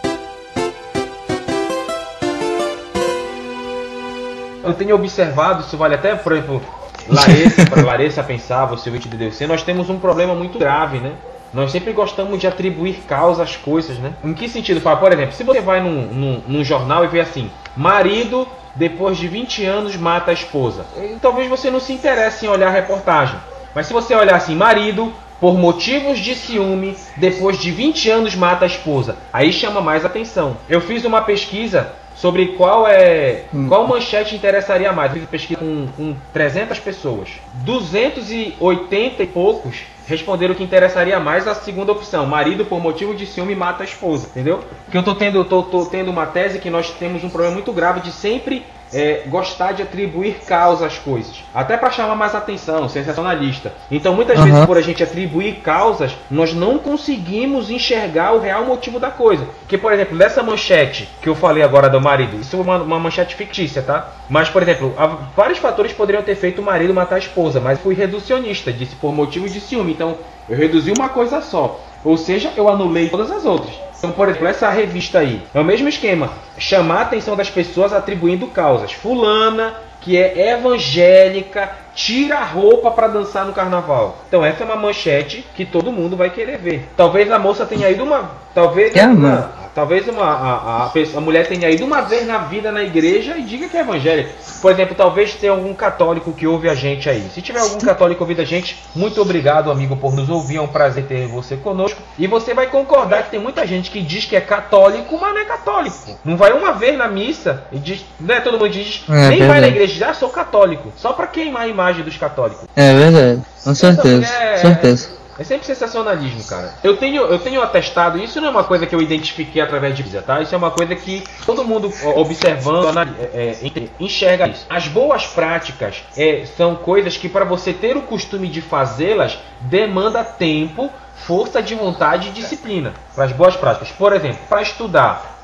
eu 4.68 4.74
tenho 4.74 4.94
observado, 4.94 5.62
isso 5.62 5.76
vale 5.76 5.94
até, 5.94 6.14
por 6.14 6.32
exemplo, 6.32 6.62
Larissa, 7.08 7.66
para 7.66 7.82
Larissa 7.82 8.22
pensar, 8.22 8.66
você 8.66 8.88
ouvinte 8.88 9.08
de 9.08 9.16
DLC, 9.16 9.46
nós 9.46 9.62
temos 9.62 9.88
um 9.88 9.98
problema 9.98 10.34
muito 10.34 10.58
grave, 10.58 10.98
né? 10.98 11.12
Nós 11.52 11.72
sempre 11.72 11.92
gostamos 11.92 12.38
de 12.38 12.46
atribuir 12.46 13.04
causa 13.08 13.42
às 13.42 13.56
coisas, 13.56 13.98
né? 13.98 14.12
Em 14.22 14.34
que 14.34 14.48
sentido? 14.48 14.80
Por 14.80 15.12
exemplo, 15.12 15.34
se 15.34 15.44
você 15.44 15.60
vai 15.60 15.80
num, 15.80 16.02
num, 16.02 16.42
num 16.46 16.64
jornal 16.64 17.04
e 17.04 17.08
vê 17.08 17.20
assim, 17.20 17.50
marido 17.74 18.46
depois 18.74 19.16
de 19.16 19.26
20 19.26 19.64
anos 19.64 19.96
mata 19.96 20.30
a 20.30 20.34
esposa. 20.34 20.84
E, 20.96 21.16
talvez 21.20 21.48
você 21.48 21.70
não 21.70 21.80
se 21.80 21.92
interesse 21.92 22.46
em 22.46 22.48
olhar 22.48 22.68
a 22.68 22.72
reportagem. 22.72 23.36
Mas 23.74 23.86
se 23.86 23.92
você 23.92 24.14
olhar 24.14 24.36
assim, 24.36 24.54
marido 24.54 25.12
por 25.40 25.56
motivos 25.56 26.18
de 26.18 26.34
ciúme, 26.34 26.96
depois 27.16 27.58
de 27.58 27.70
20 27.70 28.10
anos 28.10 28.34
mata 28.34 28.64
a 28.64 28.68
esposa. 28.68 29.16
Aí 29.32 29.52
chama 29.52 29.80
mais 29.80 30.04
atenção. 30.04 30.56
Eu 30.68 30.80
fiz 30.80 31.04
uma 31.04 31.22
pesquisa 31.22 31.92
sobre 32.18 32.48
qual 32.48 32.86
é 32.86 33.44
hum. 33.54 33.68
qual 33.68 33.86
manchete 33.86 34.34
interessaria 34.34 34.92
mais. 34.92 35.12
Fiz 35.12 35.24
pesquisa 35.24 35.60
com, 35.60 35.86
com 35.96 36.16
300 36.32 36.78
pessoas. 36.80 37.30
280 37.64 39.22
e 39.22 39.26
poucos 39.26 39.82
responderam 40.06 40.54
que 40.54 40.64
interessaria 40.64 41.20
mais 41.20 41.46
a 41.46 41.54
segunda 41.54 41.92
opção. 41.92 42.26
Marido 42.26 42.64
por 42.64 42.80
motivo 42.80 43.14
de 43.14 43.24
ciúme 43.24 43.54
mata 43.54 43.82
a 43.82 43.86
esposa, 43.86 44.26
entendeu? 44.30 44.64
Porque 44.84 44.98
eu 44.98 45.02
tô 45.02 45.14
tendo, 45.14 45.44
tô, 45.44 45.62
tô 45.62 45.86
tendo 45.86 46.10
uma 46.10 46.26
tese 46.26 46.58
que 46.58 46.70
nós 46.70 46.90
temos 46.90 47.22
um 47.22 47.28
problema 47.28 47.54
muito 47.54 47.72
grave 47.72 48.00
de 48.00 48.10
sempre 48.10 48.64
é, 48.92 49.22
gostar 49.26 49.72
de 49.72 49.82
atribuir 49.82 50.36
causa 50.46 50.86
às 50.86 50.98
coisas, 50.98 51.42
até 51.54 51.76
para 51.76 51.90
chamar 51.90 52.14
mais 52.14 52.34
atenção, 52.34 52.88
sensacionalista. 52.88 53.72
Então, 53.90 54.14
muitas 54.14 54.38
uhum. 54.38 54.44
vezes, 54.44 54.66
por 54.66 54.76
a 54.76 54.80
gente 54.80 55.02
atribuir 55.02 55.56
causas, 55.56 56.12
nós 56.30 56.54
não 56.54 56.78
conseguimos 56.78 57.70
enxergar 57.70 58.32
o 58.32 58.40
real 58.40 58.64
motivo 58.64 58.98
da 58.98 59.10
coisa. 59.10 59.46
Que, 59.66 59.76
por 59.76 59.92
exemplo, 59.92 60.16
nessa 60.16 60.42
manchete 60.42 61.08
que 61.20 61.28
eu 61.28 61.34
falei 61.34 61.62
agora 61.62 61.88
do 61.88 62.00
marido, 62.00 62.40
isso 62.40 62.56
é 62.56 62.60
uma, 62.60 62.76
uma 62.78 62.98
manchete 62.98 63.34
fictícia, 63.34 63.82
tá? 63.82 64.12
Mas, 64.28 64.48
por 64.48 64.62
exemplo, 64.62 64.94
vários 65.36 65.58
fatores 65.58 65.92
poderiam 65.92 66.22
ter 66.22 66.34
feito 66.34 66.60
o 66.60 66.64
marido 66.64 66.94
matar 66.94 67.16
a 67.16 67.18
esposa, 67.18 67.60
mas 67.60 67.80
fui 67.80 67.94
reducionista, 67.94 68.72
disse 68.72 68.94
por 68.96 69.12
motivo 69.12 69.48
de 69.48 69.60
ciúme. 69.60 69.92
Então, 69.92 70.16
eu 70.48 70.56
reduzi 70.56 70.92
uma 70.96 71.08
coisa 71.08 71.40
só. 71.40 71.80
Ou 72.04 72.16
seja, 72.16 72.52
eu 72.56 72.68
anulei 72.68 73.08
todas 73.08 73.30
as 73.30 73.44
outras. 73.44 73.74
Então, 73.98 74.12
por 74.12 74.28
exemplo, 74.28 74.46
essa 74.46 74.70
revista 74.70 75.18
aí 75.18 75.42
é 75.52 75.60
o 75.60 75.64
mesmo 75.64 75.88
esquema: 75.88 76.30
chamar 76.56 76.98
a 76.98 77.02
atenção 77.02 77.36
das 77.36 77.50
pessoas 77.50 77.92
atribuindo 77.92 78.46
causas. 78.46 78.92
Fulana, 78.92 79.74
que 80.00 80.16
é 80.16 80.52
evangélica, 80.52 81.70
tira 81.98 82.38
a 82.38 82.44
roupa 82.44 82.92
para 82.92 83.08
dançar 83.08 83.44
no 83.44 83.52
carnaval. 83.52 84.18
Então, 84.28 84.44
essa 84.44 84.62
é 84.62 84.64
uma 84.64 84.76
manchete 84.76 85.44
que 85.56 85.64
todo 85.64 85.90
mundo 85.90 86.16
vai 86.16 86.30
querer 86.30 86.56
ver. 86.56 86.88
Talvez 86.96 87.28
a 87.30 87.40
moça 87.40 87.66
tenha 87.66 87.90
ido 87.90 88.04
uma. 88.04 88.30
Talvez. 88.54 88.92
Que 88.92 89.00
uma, 89.00 89.50
talvez 89.74 90.08
uma, 90.08 90.24
a, 90.24 90.86
a, 90.86 90.92
a, 91.16 91.20
mulher 91.20 91.46
tenha 91.46 91.70
ido 91.70 91.84
uma 91.84 92.02
vez 92.02 92.26
na 92.26 92.38
vida 92.38 92.72
na 92.72 92.82
igreja 92.82 93.36
e 93.36 93.42
diga 93.42 93.68
que 93.68 93.76
é 93.76 93.80
evangélica. 93.80 94.30
Por 94.60 94.72
exemplo, 94.72 94.94
talvez 94.96 95.34
tenha 95.34 95.52
algum 95.52 95.72
católico 95.74 96.32
que 96.32 96.46
ouve 96.46 96.68
a 96.68 96.74
gente 96.74 97.08
aí. 97.08 97.28
Se 97.32 97.40
tiver 97.42 97.60
algum 97.60 97.78
católico 97.78 98.22
ouvindo 98.22 98.42
a 98.42 98.44
gente, 98.44 98.76
muito 98.94 99.20
obrigado, 99.20 99.70
amigo, 99.70 99.96
por 99.96 100.14
nos 100.14 100.28
ouvir. 100.28 100.56
É 100.56 100.60
um 100.60 100.66
prazer 100.66 101.04
ter 101.04 101.26
você 101.26 101.56
conosco. 101.56 102.00
E 102.18 102.26
você 102.26 102.54
vai 102.54 102.66
concordar 102.66 103.24
que 103.24 103.30
tem 103.30 103.40
muita 103.40 103.66
gente 103.66 103.90
que 103.90 104.00
diz 104.00 104.24
que 104.24 104.34
é 104.34 104.40
católico, 104.40 105.16
mas 105.20 105.34
não 105.34 105.40
é 105.40 105.44
católico. 105.44 106.18
Não 106.24 106.36
vai 106.36 106.52
uma 106.52 106.72
vez 106.72 106.96
na 106.98 107.06
missa 107.06 107.64
e 107.70 107.78
diz, 107.78 108.04
né? 108.18 108.40
Todo 108.40 108.58
mundo 108.58 108.70
diz, 108.70 109.04
é, 109.08 109.28
nem 109.28 109.46
vai 109.46 109.60
na 109.60 109.68
igreja, 109.68 109.94
já 109.94 110.10
ah, 110.10 110.14
sou 110.14 110.28
católico. 110.28 110.92
Só 110.96 111.12
para 111.12 111.26
queimar 111.26 111.62
a 111.62 111.68
imagem 111.68 111.87
dos 111.96 112.16
católicos. 112.16 112.66
É 112.76 112.94
verdade, 112.94 113.42
com 113.64 113.74
certeza, 113.74 114.26
é, 114.26 114.56
certeza. 114.58 115.18
É 115.38 115.44
sempre 115.44 115.64
sensacionalismo, 115.64 116.42
cara. 116.42 116.74
Eu 116.82 116.96
tenho, 116.96 117.22
eu 117.22 117.38
tenho 117.38 117.62
atestado, 117.62 118.18
isso 118.18 118.40
não 118.40 118.48
é 118.48 118.50
uma 118.50 118.64
coisa 118.64 118.86
que 118.86 118.94
eu 118.94 119.00
identifiquei 119.00 119.62
através 119.62 119.96
de 119.96 120.02
vida, 120.02 120.20
tá? 120.20 120.42
Isso 120.42 120.52
é 120.52 120.58
uma 120.58 120.72
coisa 120.72 120.96
que 120.96 121.22
todo 121.46 121.64
mundo 121.64 121.92
observando, 122.16 122.98
é, 123.32 123.56
é, 123.62 123.88
enxerga 124.00 124.48
isso. 124.48 124.66
As 124.68 124.88
boas 124.88 125.28
práticas 125.28 126.02
é, 126.16 126.44
são 126.56 126.74
coisas 126.74 127.16
que 127.16 127.28
para 127.28 127.44
você 127.44 127.72
ter 127.72 127.96
o 127.96 128.02
costume 128.02 128.48
de 128.48 128.60
fazê-las 128.60 129.38
demanda 129.60 130.24
tempo, 130.24 130.90
força 131.14 131.62
de 131.62 131.76
vontade 131.76 132.30
e 132.30 132.32
disciplina. 132.32 132.92
Para 133.14 133.26
as 133.26 133.32
boas 133.32 133.54
práticas. 133.54 133.90
Por 133.92 134.12
exemplo, 134.12 134.40
para 134.48 134.60
estudar. 134.60 135.38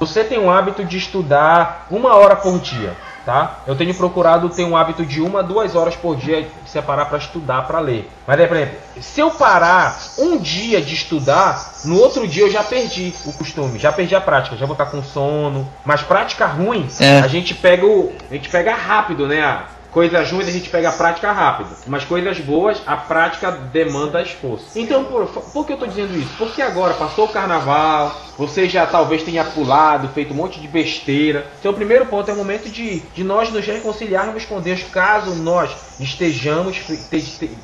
Você 0.00 0.24
tem 0.24 0.38
o 0.38 0.50
hábito 0.50 0.84
de 0.84 0.98
estudar 0.98 1.86
uma 1.88 2.14
hora 2.16 2.34
por 2.34 2.58
dia 2.58 2.96
tá? 3.26 3.58
Eu 3.66 3.74
tenho 3.74 3.92
procurado 3.92 4.48
ter 4.48 4.64
um 4.64 4.76
hábito 4.76 5.04
de 5.04 5.20
uma, 5.20 5.42
duas 5.42 5.74
horas 5.74 5.96
por 5.96 6.16
dia 6.16 6.46
separar 6.64 7.06
para 7.06 7.18
estudar, 7.18 7.66
para 7.66 7.80
ler. 7.80 8.08
Mas 8.24 8.38
é, 8.38 8.46
por 8.46 8.56
exemplo, 8.56 8.78
se 9.00 9.20
eu 9.20 9.32
parar 9.32 9.98
um 10.16 10.38
dia 10.38 10.80
de 10.80 10.94
estudar, 10.94 11.74
no 11.84 11.98
outro 11.98 12.26
dia 12.26 12.44
eu 12.44 12.50
já 12.50 12.62
perdi 12.62 13.12
o 13.26 13.32
costume, 13.32 13.80
já 13.80 13.90
perdi 13.90 14.14
a 14.14 14.20
prática, 14.20 14.56
já 14.56 14.64
vou 14.64 14.74
estar 14.74 14.86
com 14.86 15.02
sono. 15.02 15.68
Mas 15.84 16.02
prática 16.02 16.46
ruim, 16.46 16.86
é. 17.00 17.18
a 17.18 17.26
gente 17.26 17.52
pega 17.52 17.84
o, 17.84 18.14
a 18.30 18.34
gente 18.34 18.48
pega 18.48 18.72
rápido, 18.72 19.26
né? 19.26 19.64
Coisas 19.90 20.30
ruins 20.30 20.48
a 20.48 20.52
gente 20.52 20.68
pega 20.68 20.90
a 20.90 20.92
prática 20.92 21.32
rápido, 21.32 21.70
mas 21.86 22.04
coisas 22.04 22.38
boas 22.40 22.80
a 22.86 22.96
prática 22.96 23.50
demanda 23.50 24.22
esforço. 24.22 24.78
Então, 24.78 25.04
por, 25.04 25.26
por 25.26 25.66
que 25.66 25.72
eu 25.72 25.76
estou 25.76 25.88
dizendo 25.88 26.16
isso? 26.16 26.34
Porque 26.36 26.60
agora 26.60 26.94
passou 26.94 27.26
o 27.26 27.32
carnaval, 27.32 28.14
você 28.36 28.68
já 28.68 28.86
talvez 28.86 29.22
tenha 29.22 29.44
pulado, 29.44 30.08
feito 30.08 30.32
um 30.32 30.36
monte 30.36 30.60
de 30.60 30.68
besteira. 30.68 31.46
Então, 31.58 31.72
o 31.72 31.74
primeiro 31.74 32.06
ponto 32.06 32.30
é 32.30 32.34
o 32.34 32.36
momento 32.36 32.68
de, 32.68 33.00
de 33.00 33.24
nós 33.24 33.50
nos 33.50 33.64
reconciliarmos 33.66 34.44
com 34.44 34.60
Deus, 34.60 34.82
caso 34.92 35.34
nós 35.34 35.70
estejamos, 35.98 36.80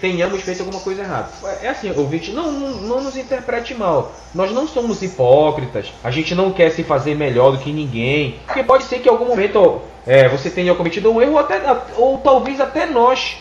tenhamos 0.01 0.43
feito 0.43 0.61
alguma 0.61 0.81
coisa 0.81 1.03
errada. 1.03 1.29
É 1.63 1.69
assim, 1.69 1.93
ouvinte, 1.97 2.33
não, 2.33 2.51
não, 2.51 2.71
não 2.81 3.03
nos 3.03 3.17
interprete 3.17 3.75
mal. 3.75 4.13
Nós 4.35 4.51
não 4.53 4.67
somos 4.67 5.03
hipócritas, 5.03 5.93
a 6.03 6.11
gente 6.11 6.35
não 6.35 6.53
quer 6.53 6.71
se 6.71 6.83
fazer 6.83 7.15
melhor 7.15 7.53
do 7.53 7.59
que 7.59 7.73
ninguém. 7.73 8.37
Porque 8.47 8.63
pode 8.63 8.85
ser 8.85 9.01
que 9.01 9.09
em 9.09 9.13
algum 9.13 9.27
momento 9.27 9.83
é, 10.07 10.29
você 10.29 10.51
tenha 10.51 10.75
cometido 10.75 11.11
um 11.11 11.21
erro, 11.21 11.33
ou, 11.33 11.39
até, 11.39 11.61
ou 11.97 12.19
talvez 12.19 12.61
até 12.61 12.87
nós, 12.87 13.37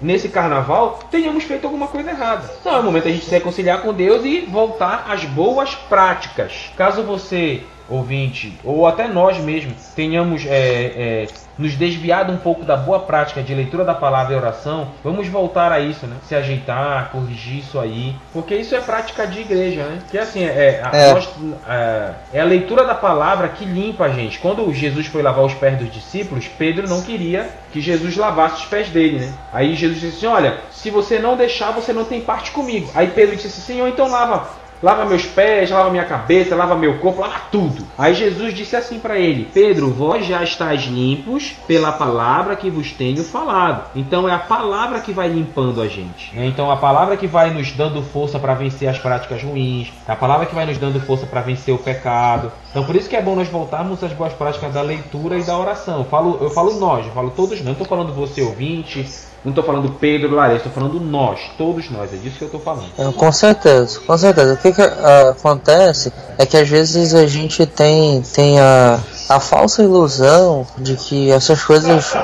nesse 0.00 0.28
carnaval, 0.28 1.00
tenhamos 1.10 1.44
feito 1.44 1.64
alguma 1.64 1.86
coisa 1.86 2.10
errada. 2.10 2.50
Então 2.60 2.74
é 2.74 2.78
o 2.78 2.82
momento 2.82 3.08
a 3.08 3.10
gente 3.10 3.24
se 3.24 3.30
reconciliar 3.30 3.80
com 3.80 3.92
Deus 3.92 4.24
e 4.24 4.40
voltar 4.40 5.06
às 5.08 5.24
boas 5.24 5.74
práticas. 5.74 6.70
Caso 6.76 7.02
você, 7.02 7.62
ouvinte, 7.88 8.58
ou 8.62 8.86
até 8.86 9.08
nós 9.08 9.38
mesmos, 9.38 9.74
tenhamos 9.94 10.44
é, 10.46 10.50
é, 10.50 11.26
nos 11.58 11.74
desviado 11.74 12.32
um 12.32 12.36
pouco 12.36 12.64
da 12.64 12.76
boa 12.76 13.00
prática 13.00 13.42
de 13.42 13.54
leitura 13.54 13.84
da 13.84 13.94
palavra 13.94 14.34
e 14.34 14.36
oração, 14.36 14.88
vamos 15.02 15.28
voltar 15.28 15.72
a 15.72 15.80
isso, 15.80 16.06
né? 16.06 16.16
Se 16.26 16.34
ajeitar, 16.34 17.10
corrigir 17.10 17.58
isso 17.58 17.78
aí, 17.78 18.14
porque 18.32 18.54
isso 18.54 18.74
é 18.74 18.80
prática 18.80 19.26
de 19.26 19.40
igreja, 19.40 19.82
né? 19.84 19.98
Que 20.10 20.18
assim, 20.18 20.44
é, 20.44 20.82
a, 20.82 20.96
é. 20.96 21.12
Nós, 21.12 21.28
é, 21.68 22.10
é 22.34 22.40
a 22.40 22.44
leitura 22.44 22.84
da 22.84 22.94
palavra 22.94 23.48
que 23.48 23.64
limpa 23.64 24.04
a 24.04 24.10
gente. 24.10 24.38
Quando 24.38 24.72
Jesus 24.72 25.06
foi 25.06 25.22
lavar 25.22 25.44
os 25.44 25.54
pés 25.54 25.78
dos 25.78 25.92
discípulos, 25.92 26.48
Pedro 26.48 26.88
não 26.88 27.02
queria 27.02 27.48
que 27.72 27.80
Jesus 27.80 28.16
lavasse 28.16 28.62
os 28.62 28.66
pés 28.66 28.88
dele, 28.88 29.20
né? 29.20 29.32
Aí 29.52 29.74
Jesus 29.74 30.00
disse 30.00 30.16
assim: 30.16 30.26
Olha, 30.26 30.58
se 30.70 30.90
você 30.90 31.18
não 31.18 31.36
deixar, 31.36 31.70
você 31.72 31.92
não 31.92 32.04
tem 32.04 32.20
parte 32.20 32.50
comigo. 32.50 32.90
Aí 32.94 33.08
Pedro 33.08 33.36
disse 33.36 33.48
assim: 33.48 33.74
Senhor, 33.74 33.88
então 33.88 34.10
lava 34.10 34.63
lava 34.82 35.04
meus 35.04 35.24
pés, 35.24 35.70
lava 35.70 35.90
minha 35.90 36.04
cabeça, 36.04 36.54
lava 36.54 36.74
meu 36.76 36.98
corpo, 36.98 37.20
lava 37.20 37.40
tudo. 37.50 37.84
Aí 37.96 38.14
Jesus 38.14 38.54
disse 38.54 38.76
assim 38.76 38.98
para 38.98 39.18
ele: 39.18 39.48
Pedro, 39.52 39.90
vós 39.90 40.26
já 40.26 40.42
estáis 40.42 40.82
limpos 40.84 41.54
pela 41.66 41.92
palavra 41.92 42.56
que 42.56 42.70
vos 42.70 42.92
tenho 42.92 43.24
falado. 43.24 43.90
Então 43.94 44.28
é 44.28 44.32
a 44.32 44.38
palavra 44.38 45.00
que 45.00 45.12
vai 45.12 45.28
limpando 45.28 45.80
a 45.80 45.88
gente. 45.88 46.34
Né? 46.34 46.46
Então 46.46 46.70
a 46.70 46.76
palavra 46.76 47.16
que 47.16 47.26
vai 47.26 47.50
nos 47.50 47.72
dando 47.72 48.02
força 48.02 48.38
para 48.38 48.54
vencer 48.54 48.88
as 48.88 48.98
práticas 48.98 49.42
ruins, 49.42 49.92
a 50.06 50.16
palavra 50.16 50.46
que 50.46 50.54
vai 50.54 50.66
nos 50.66 50.78
dando 50.78 51.00
força 51.00 51.26
para 51.26 51.40
vencer 51.40 51.74
o 51.74 51.78
pecado. 51.78 52.52
Então 52.70 52.84
por 52.84 52.96
isso 52.96 53.08
que 53.08 53.16
é 53.16 53.22
bom 53.22 53.34
nós 53.34 53.48
voltarmos 53.48 54.02
às 54.02 54.12
boas 54.12 54.32
práticas 54.32 54.72
da 54.72 54.82
leitura 54.82 55.38
e 55.38 55.42
da 55.42 55.56
oração. 55.56 55.98
Eu 55.98 56.04
falo, 56.04 56.38
eu 56.40 56.50
falo 56.50 56.78
nós, 56.78 57.06
eu 57.06 57.12
falo 57.12 57.30
todos, 57.30 57.60
não 57.62 57.72
estou 57.72 57.86
falando 57.86 58.12
você 58.12 58.42
ouvinte, 58.42 59.06
não 59.44 59.50
estou 59.50 59.62
falando 59.62 59.90
Pedro 60.00 60.34
Larissa, 60.34 60.68
estou 60.68 60.72
falando 60.72 60.98
nós, 60.98 61.40
todos 61.58 61.90
nós, 61.90 62.12
é 62.12 62.16
disso 62.16 62.38
que 62.38 62.44
eu 62.44 62.46
estou 62.46 62.60
falando. 62.60 62.90
Com 63.14 63.30
certeza, 63.30 64.00
com 64.00 64.16
certeza. 64.16 64.54
O 64.54 64.56
que, 64.56 64.72
que 64.72 64.80
uh, 64.80 65.30
acontece 65.30 66.12
é 66.38 66.46
que 66.46 66.56
às 66.56 66.68
vezes 66.68 67.14
a 67.14 67.26
gente 67.26 67.66
tem, 67.66 68.22
tem 68.22 68.58
a, 68.58 68.98
a 69.28 69.40
falsa 69.40 69.82
ilusão 69.82 70.66
de 70.78 70.96
que 70.96 71.30
essas 71.30 71.62
coisas 71.62 72.14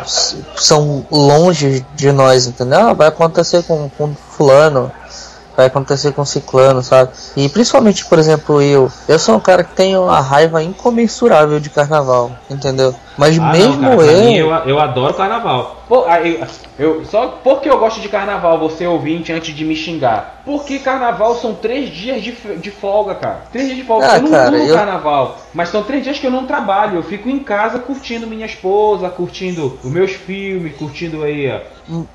são 0.57 1.05
longe 1.11 1.85
de 1.95 2.11
nós, 2.11 2.47
entendeu? 2.47 2.81
Ah, 2.81 2.93
vai 2.95 3.09
acontecer 3.09 3.63
com, 3.65 3.91
com 3.91 4.15
fulano, 4.15 4.91
vai 5.61 5.67
acontecer 5.67 6.13
com 6.13 6.25
ciclano, 6.25 6.83
sabe? 6.83 7.11
E 7.37 7.49
principalmente, 7.49 8.07
por 8.07 8.19
exemplo, 8.19 8.63
eu, 8.63 8.91
eu 9.07 9.19
sou 9.19 9.37
um 9.37 9.41
cara 9.41 9.63
que 9.63 9.75
tem 9.75 9.97
uma 9.97 10.21
raiva 10.21 10.63
incomensurável 10.63 11.61
de 11.61 11.69
carnaval, 11.69 12.33
entendeu? 12.49 12.95
Mas 13.19 13.39
ah, 13.39 13.53
mesmo 13.53 13.77
não, 13.77 13.99
cara, 13.99 14.11
eu... 14.11 14.49
eu... 14.49 14.55
eu 14.67 14.81
adoro 14.81 15.13
carnaval. 15.13 15.85
Pô, 15.87 16.07
eu, 16.07 16.47
eu, 16.79 17.05
só 17.05 17.41
porque 17.45 17.69
eu 17.69 17.79
gosto 17.79 18.01
de 18.01 18.09
carnaval, 18.09 18.59
você 18.59 18.87
ouvinte, 18.87 19.33
antes 19.33 19.55
de 19.55 19.65
me 19.65 19.77
xingar. 19.77 20.40
Porque 20.45 20.79
carnaval 20.79 21.37
são 21.37 21.55
três 21.55 21.91
dias 21.91 22.23
de, 22.23 22.33
de 22.33 22.71
folga, 22.71 23.15
cara. 23.15 23.43
Três 23.53 23.67
dias 23.67 23.79
de 23.79 23.85
folga. 23.85 24.13
Ah, 24.13 24.17
eu 24.17 24.23
não 24.23 24.31
cara, 24.31 24.57
eu... 24.57 24.75
carnaval. 24.75 25.39
Mas 25.53 25.69
são 25.69 25.83
três 25.83 26.03
dias 26.03 26.19
que 26.19 26.27
eu 26.27 26.31
não 26.31 26.47
trabalho. 26.47 26.97
Eu 26.97 27.03
fico 27.03 27.29
em 27.29 27.41
casa 27.41 27.79
curtindo 27.79 28.27
minha 28.27 28.47
esposa, 28.47 29.09
curtindo 29.11 29.79
os 29.83 29.91
meus 29.91 30.13
filmes, 30.13 30.77
curtindo 30.77 31.23
aí 31.23 31.51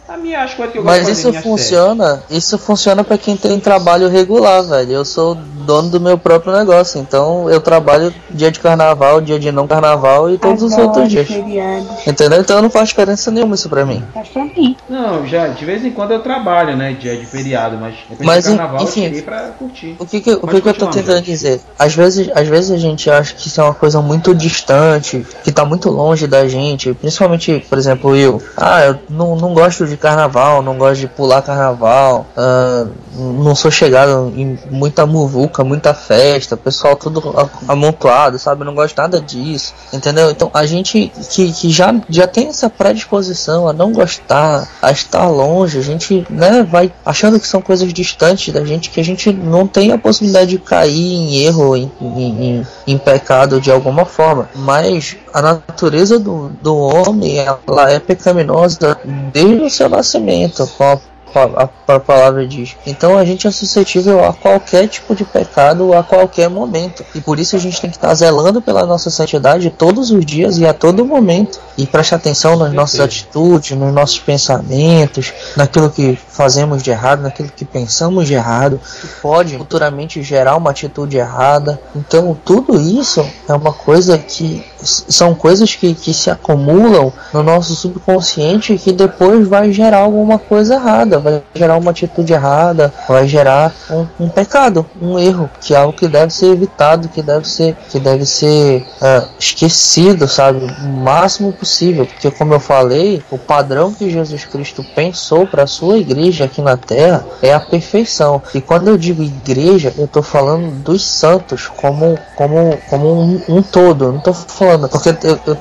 a 0.08 0.18
minha 0.18 0.44
as 0.44 0.54
coisas 0.54 0.72
que 0.72 0.80
eu 0.80 0.84
gosto 0.84 0.98
Mas 0.98 1.08
isso 1.08 1.34
funciona, 1.34 2.18
série. 2.18 2.38
isso 2.38 2.58
funciona 2.58 3.04
para 3.04 3.18
quem 3.18 3.36
tem 3.36 3.60
trabalho 3.60 4.08
regular, 4.08 4.64
velho. 4.64 4.92
Eu 4.92 5.06
sou 5.06 5.38
dono 5.66 5.90
do 5.90 6.00
meu 6.00 6.18
próprio 6.18 6.54
negócio, 6.54 7.00
então 7.00 7.50
eu 7.50 7.60
trabalho 7.60 8.14
dia 8.30 8.52
de 8.52 8.60
carnaval, 8.60 9.20
dia 9.20 9.40
de 9.40 9.52
não 9.52 9.68
carnaval 9.68 10.30
e 10.30 10.38
todos 10.38 10.64
Adoro 10.64 10.82
os 10.82 10.88
outros 10.88 11.10
dias. 11.10 11.28
Feriados. 11.28 12.08
Entendeu? 12.08 12.40
Então 12.40 12.62
não 12.62 12.70
faz 12.70 12.90
diferença 12.90 13.32
nenhuma 13.32 13.56
isso 13.56 13.68
pra 13.68 13.86
mim. 13.86 14.04
Faz 14.14 14.30
pra 14.30 14.46
mim. 14.46 14.78
Não, 14.90 15.26
já 15.26 15.48
de 15.48 15.66
vez 15.66 15.84
em 15.84 15.92
quando 15.92 16.12
eu 16.12 16.20
trabalho, 16.20 16.78
né? 16.78 16.94
Dia 16.94 17.18
de 17.18 17.26
feriado, 17.26 17.78
mas 17.78 17.96
mas 18.20 18.46
carnaval 18.46 18.84
enfim, 18.84 19.06
eu 19.06 19.24
pra 19.24 19.50
curtir. 19.58 19.96
O 20.00 20.06
que, 20.06 20.22
que, 20.22 20.32
o 20.34 20.48
que, 20.48 20.62
que 20.62 20.70
eu 20.70 20.74
tô 20.74 20.88
tentando 20.88 21.22
dizer? 21.22 21.60
Às 21.78 21.96
vezes, 21.96 22.30
às 22.34 22.48
vezes 22.48 22.72
a 22.72 22.78
gente 22.78 23.10
acha 23.10 23.34
que 23.34 23.48
isso 23.48 23.60
é 23.60 23.64
uma 23.64 23.74
coisa 23.74 24.02
muito 24.02 24.34
distante, 24.34 25.26
que 25.44 25.52
tá 25.52 25.66
muito 25.66 25.90
longe 25.90 26.28
da 26.28 26.48
gente, 26.48 26.94
principalmente, 26.94 27.66
por 27.68 27.78
exemplo, 27.78 28.16
eu. 28.16 28.42
Ah, 28.56 28.86
eu 28.86 29.00
não, 29.10 29.36
não 29.36 29.54
gosto 29.54 29.86
de 29.86 29.98
carnaval, 29.98 30.62
não 30.62 30.78
gosto 30.78 31.02
de 31.02 31.08
pular 31.08 31.42
carnaval, 31.42 32.26
uh, 32.38 32.90
não 33.16 33.56
sou 33.56 33.72
chegado 33.72 34.32
em 34.36 34.58
muita 34.70 35.06
muvuca, 35.06 35.55
muita 35.64 35.94
festa, 35.94 36.58
pessoal 36.58 36.96
tudo 36.96 37.22
amontoado, 37.68 38.38
sabe? 38.40 38.62
Eu 38.62 38.66
não 38.66 38.76
gosto 38.76 38.98
nada 38.98 39.22
disso, 39.22 39.74
entendeu? 39.94 40.30
Então 40.30 40.50
a 40.54 40.66
gente 40.66 41.12
que, 41.30 41.52
que 41.52 41.70
já, 41.70 41.94
já 42.10 42.28
tem 42.28 42.48
essa 42.48 42.70
predisposição 42.70 43.68
a 43.68 43.74
não 43.74 43.92
gostar, 43.92 44.68
a 44.82 44.92
estar 44.92 45.28
longe, 45.28 45.78
a 45.78 45.82
gente 45.82 46.26
né, 46.30 46.64
vai 46.64 46.92
achando 47.06 47.40
que 47.40 47.48
são 47.48 47.62
coisas 47.62 47.92
distantes 47.94 48.54
da 48.54 48.64
gente, 48.66 48.90
que 48.90 49.00
a 49.00 49.04
gente 49.04 49.32
não 49.32 49.68
tem 49.68 49.92
a 49.92 49.98
possibilidade 49.98 50.52
de 50.52 50.60
cair 50.60 51.14
em 51.14 51.38
erro, 51.38 51.76
em, 51.76 51.92
em, 52.02 52.68
em 52.88 52.98
pecado 52.98 53.62
de 53.62 53.72
alguma 53.72 54.06
forma. 54.06 54.50
Mas 54.56 55.16
a 55.34 55.42
natureza 55.42 56.20
do, 56.20 56.50
do 56.62 56.76
homem 56.76 57.38
ela 57.38 57.92
é 57.92 58.00
pecaminosa 58.00 58.98
desde 59.34 59.64
o 59.64 59.70
seu 59.70 59.90
nascimento, 59.90 60.66
com 60.78 60.84
a 60.84 61.00
a, 61.40 61.70
a 61.88 62.00
palavra 62.00 62.48
diz. 62.48 62.76
Então 62.86 63.18
a 63.18 63.26
gente 63.26 63.48
é 63.48 63.52
suscetível 63.52 64.24
a 64.24 64.34
qualquer 64.34 64.88
tipo 64.88 65.16
de 65.16 65.24
pecado 65.24 65.94
a 65.94 66.04
qualquer 66.04 66.50
momento. 66.50 67.04
E 67.14 67.22
por 67.22 67.40
isso 67.40 67.56
a 67.56 67.60
gente 67.60 67.80
tem 67.80 67.90
que 67.90 67.98
estar 67.98 68.14
zelando 68.14 68.62
pela 68.62 68.86
nossa 68.86 69.10
santidade 69.10 69.70
todos 69.70 70.12
os 70.12 70.26
dias 70.26 70.58
e 70.58 70.66
a 70.66 70.74
todo 70.74 71.06
momento. 71.06 71.60
E 71.78 71.86
prestar 71.86 72.18
atenção 72.18 72.56
nas 72.56 72.74
nossas 72.74 73.00
atitudes, 73.00 73.78
nos 73.78 73.94
nossos 73.94 74.20
pensamentos, 74.20 75.34
naquilo 75.56 75.90
que 75.90 76.18
fazemos 76.28 76.82
de 76.82 76.92
errado, 76.92 77.22
naquilo 77.22 77.50
que 77.50 77.66
pensamos 77.66 78.28
de 78.28 78.34
errado, 78.34 78.80
que 79.02 79.08
pode 79.22 79.58
futuramente 79.58 80.22
gerar 80.24 80.56
uma 80.56 80.72
atitude 80.72 81.18
errada. 81.18 81.80
Então 81.96 82.38
tudo 82.46 82.80
isso 82.80 83.26
é 83.48 83.54
uma 83.54 83.74
coisa 83.74 84.18
que 84.18 84.64
são 84.86 85.34
coisas 85.34 85.76
que, 85.76 85.94
que 85.96 86.14
se 86.14 86.30
acumulam 86.30 87.12
no 87.34 87.42
nosso 87.42 87.76
subconsciente 87.76 88.74
e 88.74 88.78
que 88.78 88.92
depois 88.92 89.48
vai 89.48 89.72
gerar 89.72 90.00
alguma 90.00 90.38
coisa 90.38 90.76
errada, 90.76 91.20
vai 91.26 91.44
gerar 91.56 91.78
uma 91.78 91.92
atitude 91.92 92.34
errada, 92.34 92.94
vai 93.08 93.28
gerar 93.28 93.74
um, 93.90 94.26
um 94.26 94.30
pecado, 94.30 94.86
um 95.02 95.18
erro, 95.18 95.50
que 95.60 95.74
é 95.74 95.78
algo 95.78 95.94
que 95.94 96.08
deve 96.08 96.32
ser 96.32 96.48
evitado, 96.48 97.10
que 97.10 97.22
deve 97.22 97.48
ser, 97.48 97.76
que 97.90 98.00
deve 98.00 98.26
ser 98.26 98.86
uh, 99.02 99.28
esquecido, 99.40 100.28
sabe, 100.28 100.60
o 100.60 100.88
máximo 100.88 101.52
possível, 101.52 102.06
porque 102.06 102.30
como 102.32 102.54
eu 102.54 102.60
falei, 102.60 103.24
o 103.32 103.38
padrão 103.38 103.94
que 103.94 104.10
Jesus 104.10 104.46
Cristo 104.46 104.86
pensou 104.96 105.48
para 105.48 105.64
a 105.64 105.68
sua 105.68 105.98
igreja 105.98 106.46
aqui 106.46 106.62
na 106.62 106.78
Terra 106.78 107.26
é 107.42 107.54
a 107.54 107.60
perfeição. 107.60 108.42
E 108.54 108.62
quando 108.62 108.88
eu 108.88 108.98
digo 108.98 109.24
igreja, 109.24 109.94
eu 109.98 110.06
estou 110.06 110.22
falando 110.22 110.72
dos 110.84 111.06
santos 111.06 111.68
como 111.68 112.18
como 112.36 112.78
como 112.90 113.08
um, 113.08 113.42
um 113.50 113.62
todo, 113.62 114.12
não 114.12 114.18
estou 114.20 114.34
falando 114.34 114.90
porque 114.90 115.10
eu, 115.10 115.40
eu, 115.48 115.58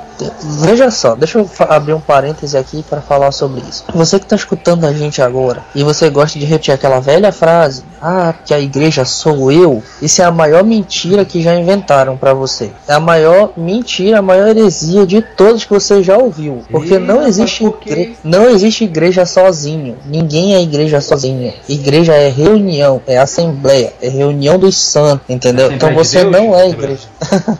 veja 0.60 0.90
só, 0.90 1.14
deixa 1.14 1.38
eu 1.38 1.48
abrir 1.68 1.94
um 1.94 2.00
parêntese 2.00 2.56
aqui 2.56 2.82
para 2.88 3.00
falar 3.00 3.32
sobre 3.32 3.60
isso. 3.62 3.84
Você 3.94 4.18
que 4.18 4.26
está 4.26 4.36
escutando 4.36 4.84
a 4.84 4.92
gente 4.92 5.22
agora 5.22 5.53
agora 5.54 5.64
e 5.74 5.82
você 5.82 6.10
gosta 6.10 6.38
de 6.38 6.44
repetir 6.44 6.74
aquela 6.74 7.00
velha 7.00 7.30
frase, 7.30 7.84
ah, 8.00 8.34
que 8.44 8.52
a 8.52 8.60
igreja 8.60 9.04
sou 9.04 9.50
eu, 9.52 9.82
isso 10.00 10.20
é 10.20 10.24
a 10.24 10.30
maior 10.30 10.64
mentira 10.64 11.24
que 11.24 11.42
já 11.42 11.54
inventaram 11.54 12.16
para 12.16 12.34
você. 12.34 12.70
É 12.88 12.94
a 12.94 13.00
maior 13.00 13.52
mentira, 13.56 14.18
a 14.18 14.22
maior 14.22 14.48
heresia 14.48 15.06
de 15.06 15.22
todos 15.22 15.64
que 15.64 15.72
você 15.72 16.02
já 16.02 16.16
ouviu. 16.16 16.62
Porque 16.70 16.98
não 16.98 17.26
existe 17.26 17.64
igre... 17.64 18.16
não 18.24 18.48
existe 18.50 18.84
igreja 18.84 19.24
sozinho. 19.26 19.96
Ninguém 20.06 20.54
é 20.54 20.62
igreja 20.62 21.00
sozinho. 21.00 21.52
Igreja 21.68 22.14
é 22.14 22.28
reunião, 22.28 23.00
é 23.06 23.18
assembleia, 23.18 23.92
é 24.00 24.08
reunião 24.08 24.58
dos 24.58 24.76
santos, 24.76 25.28
entendeu? 25.28 25.72
Então 25.72 25.94
você 25.94 26.24
não 26.24 26.54
é 26.54 26.68
igreja. 26.68 27.08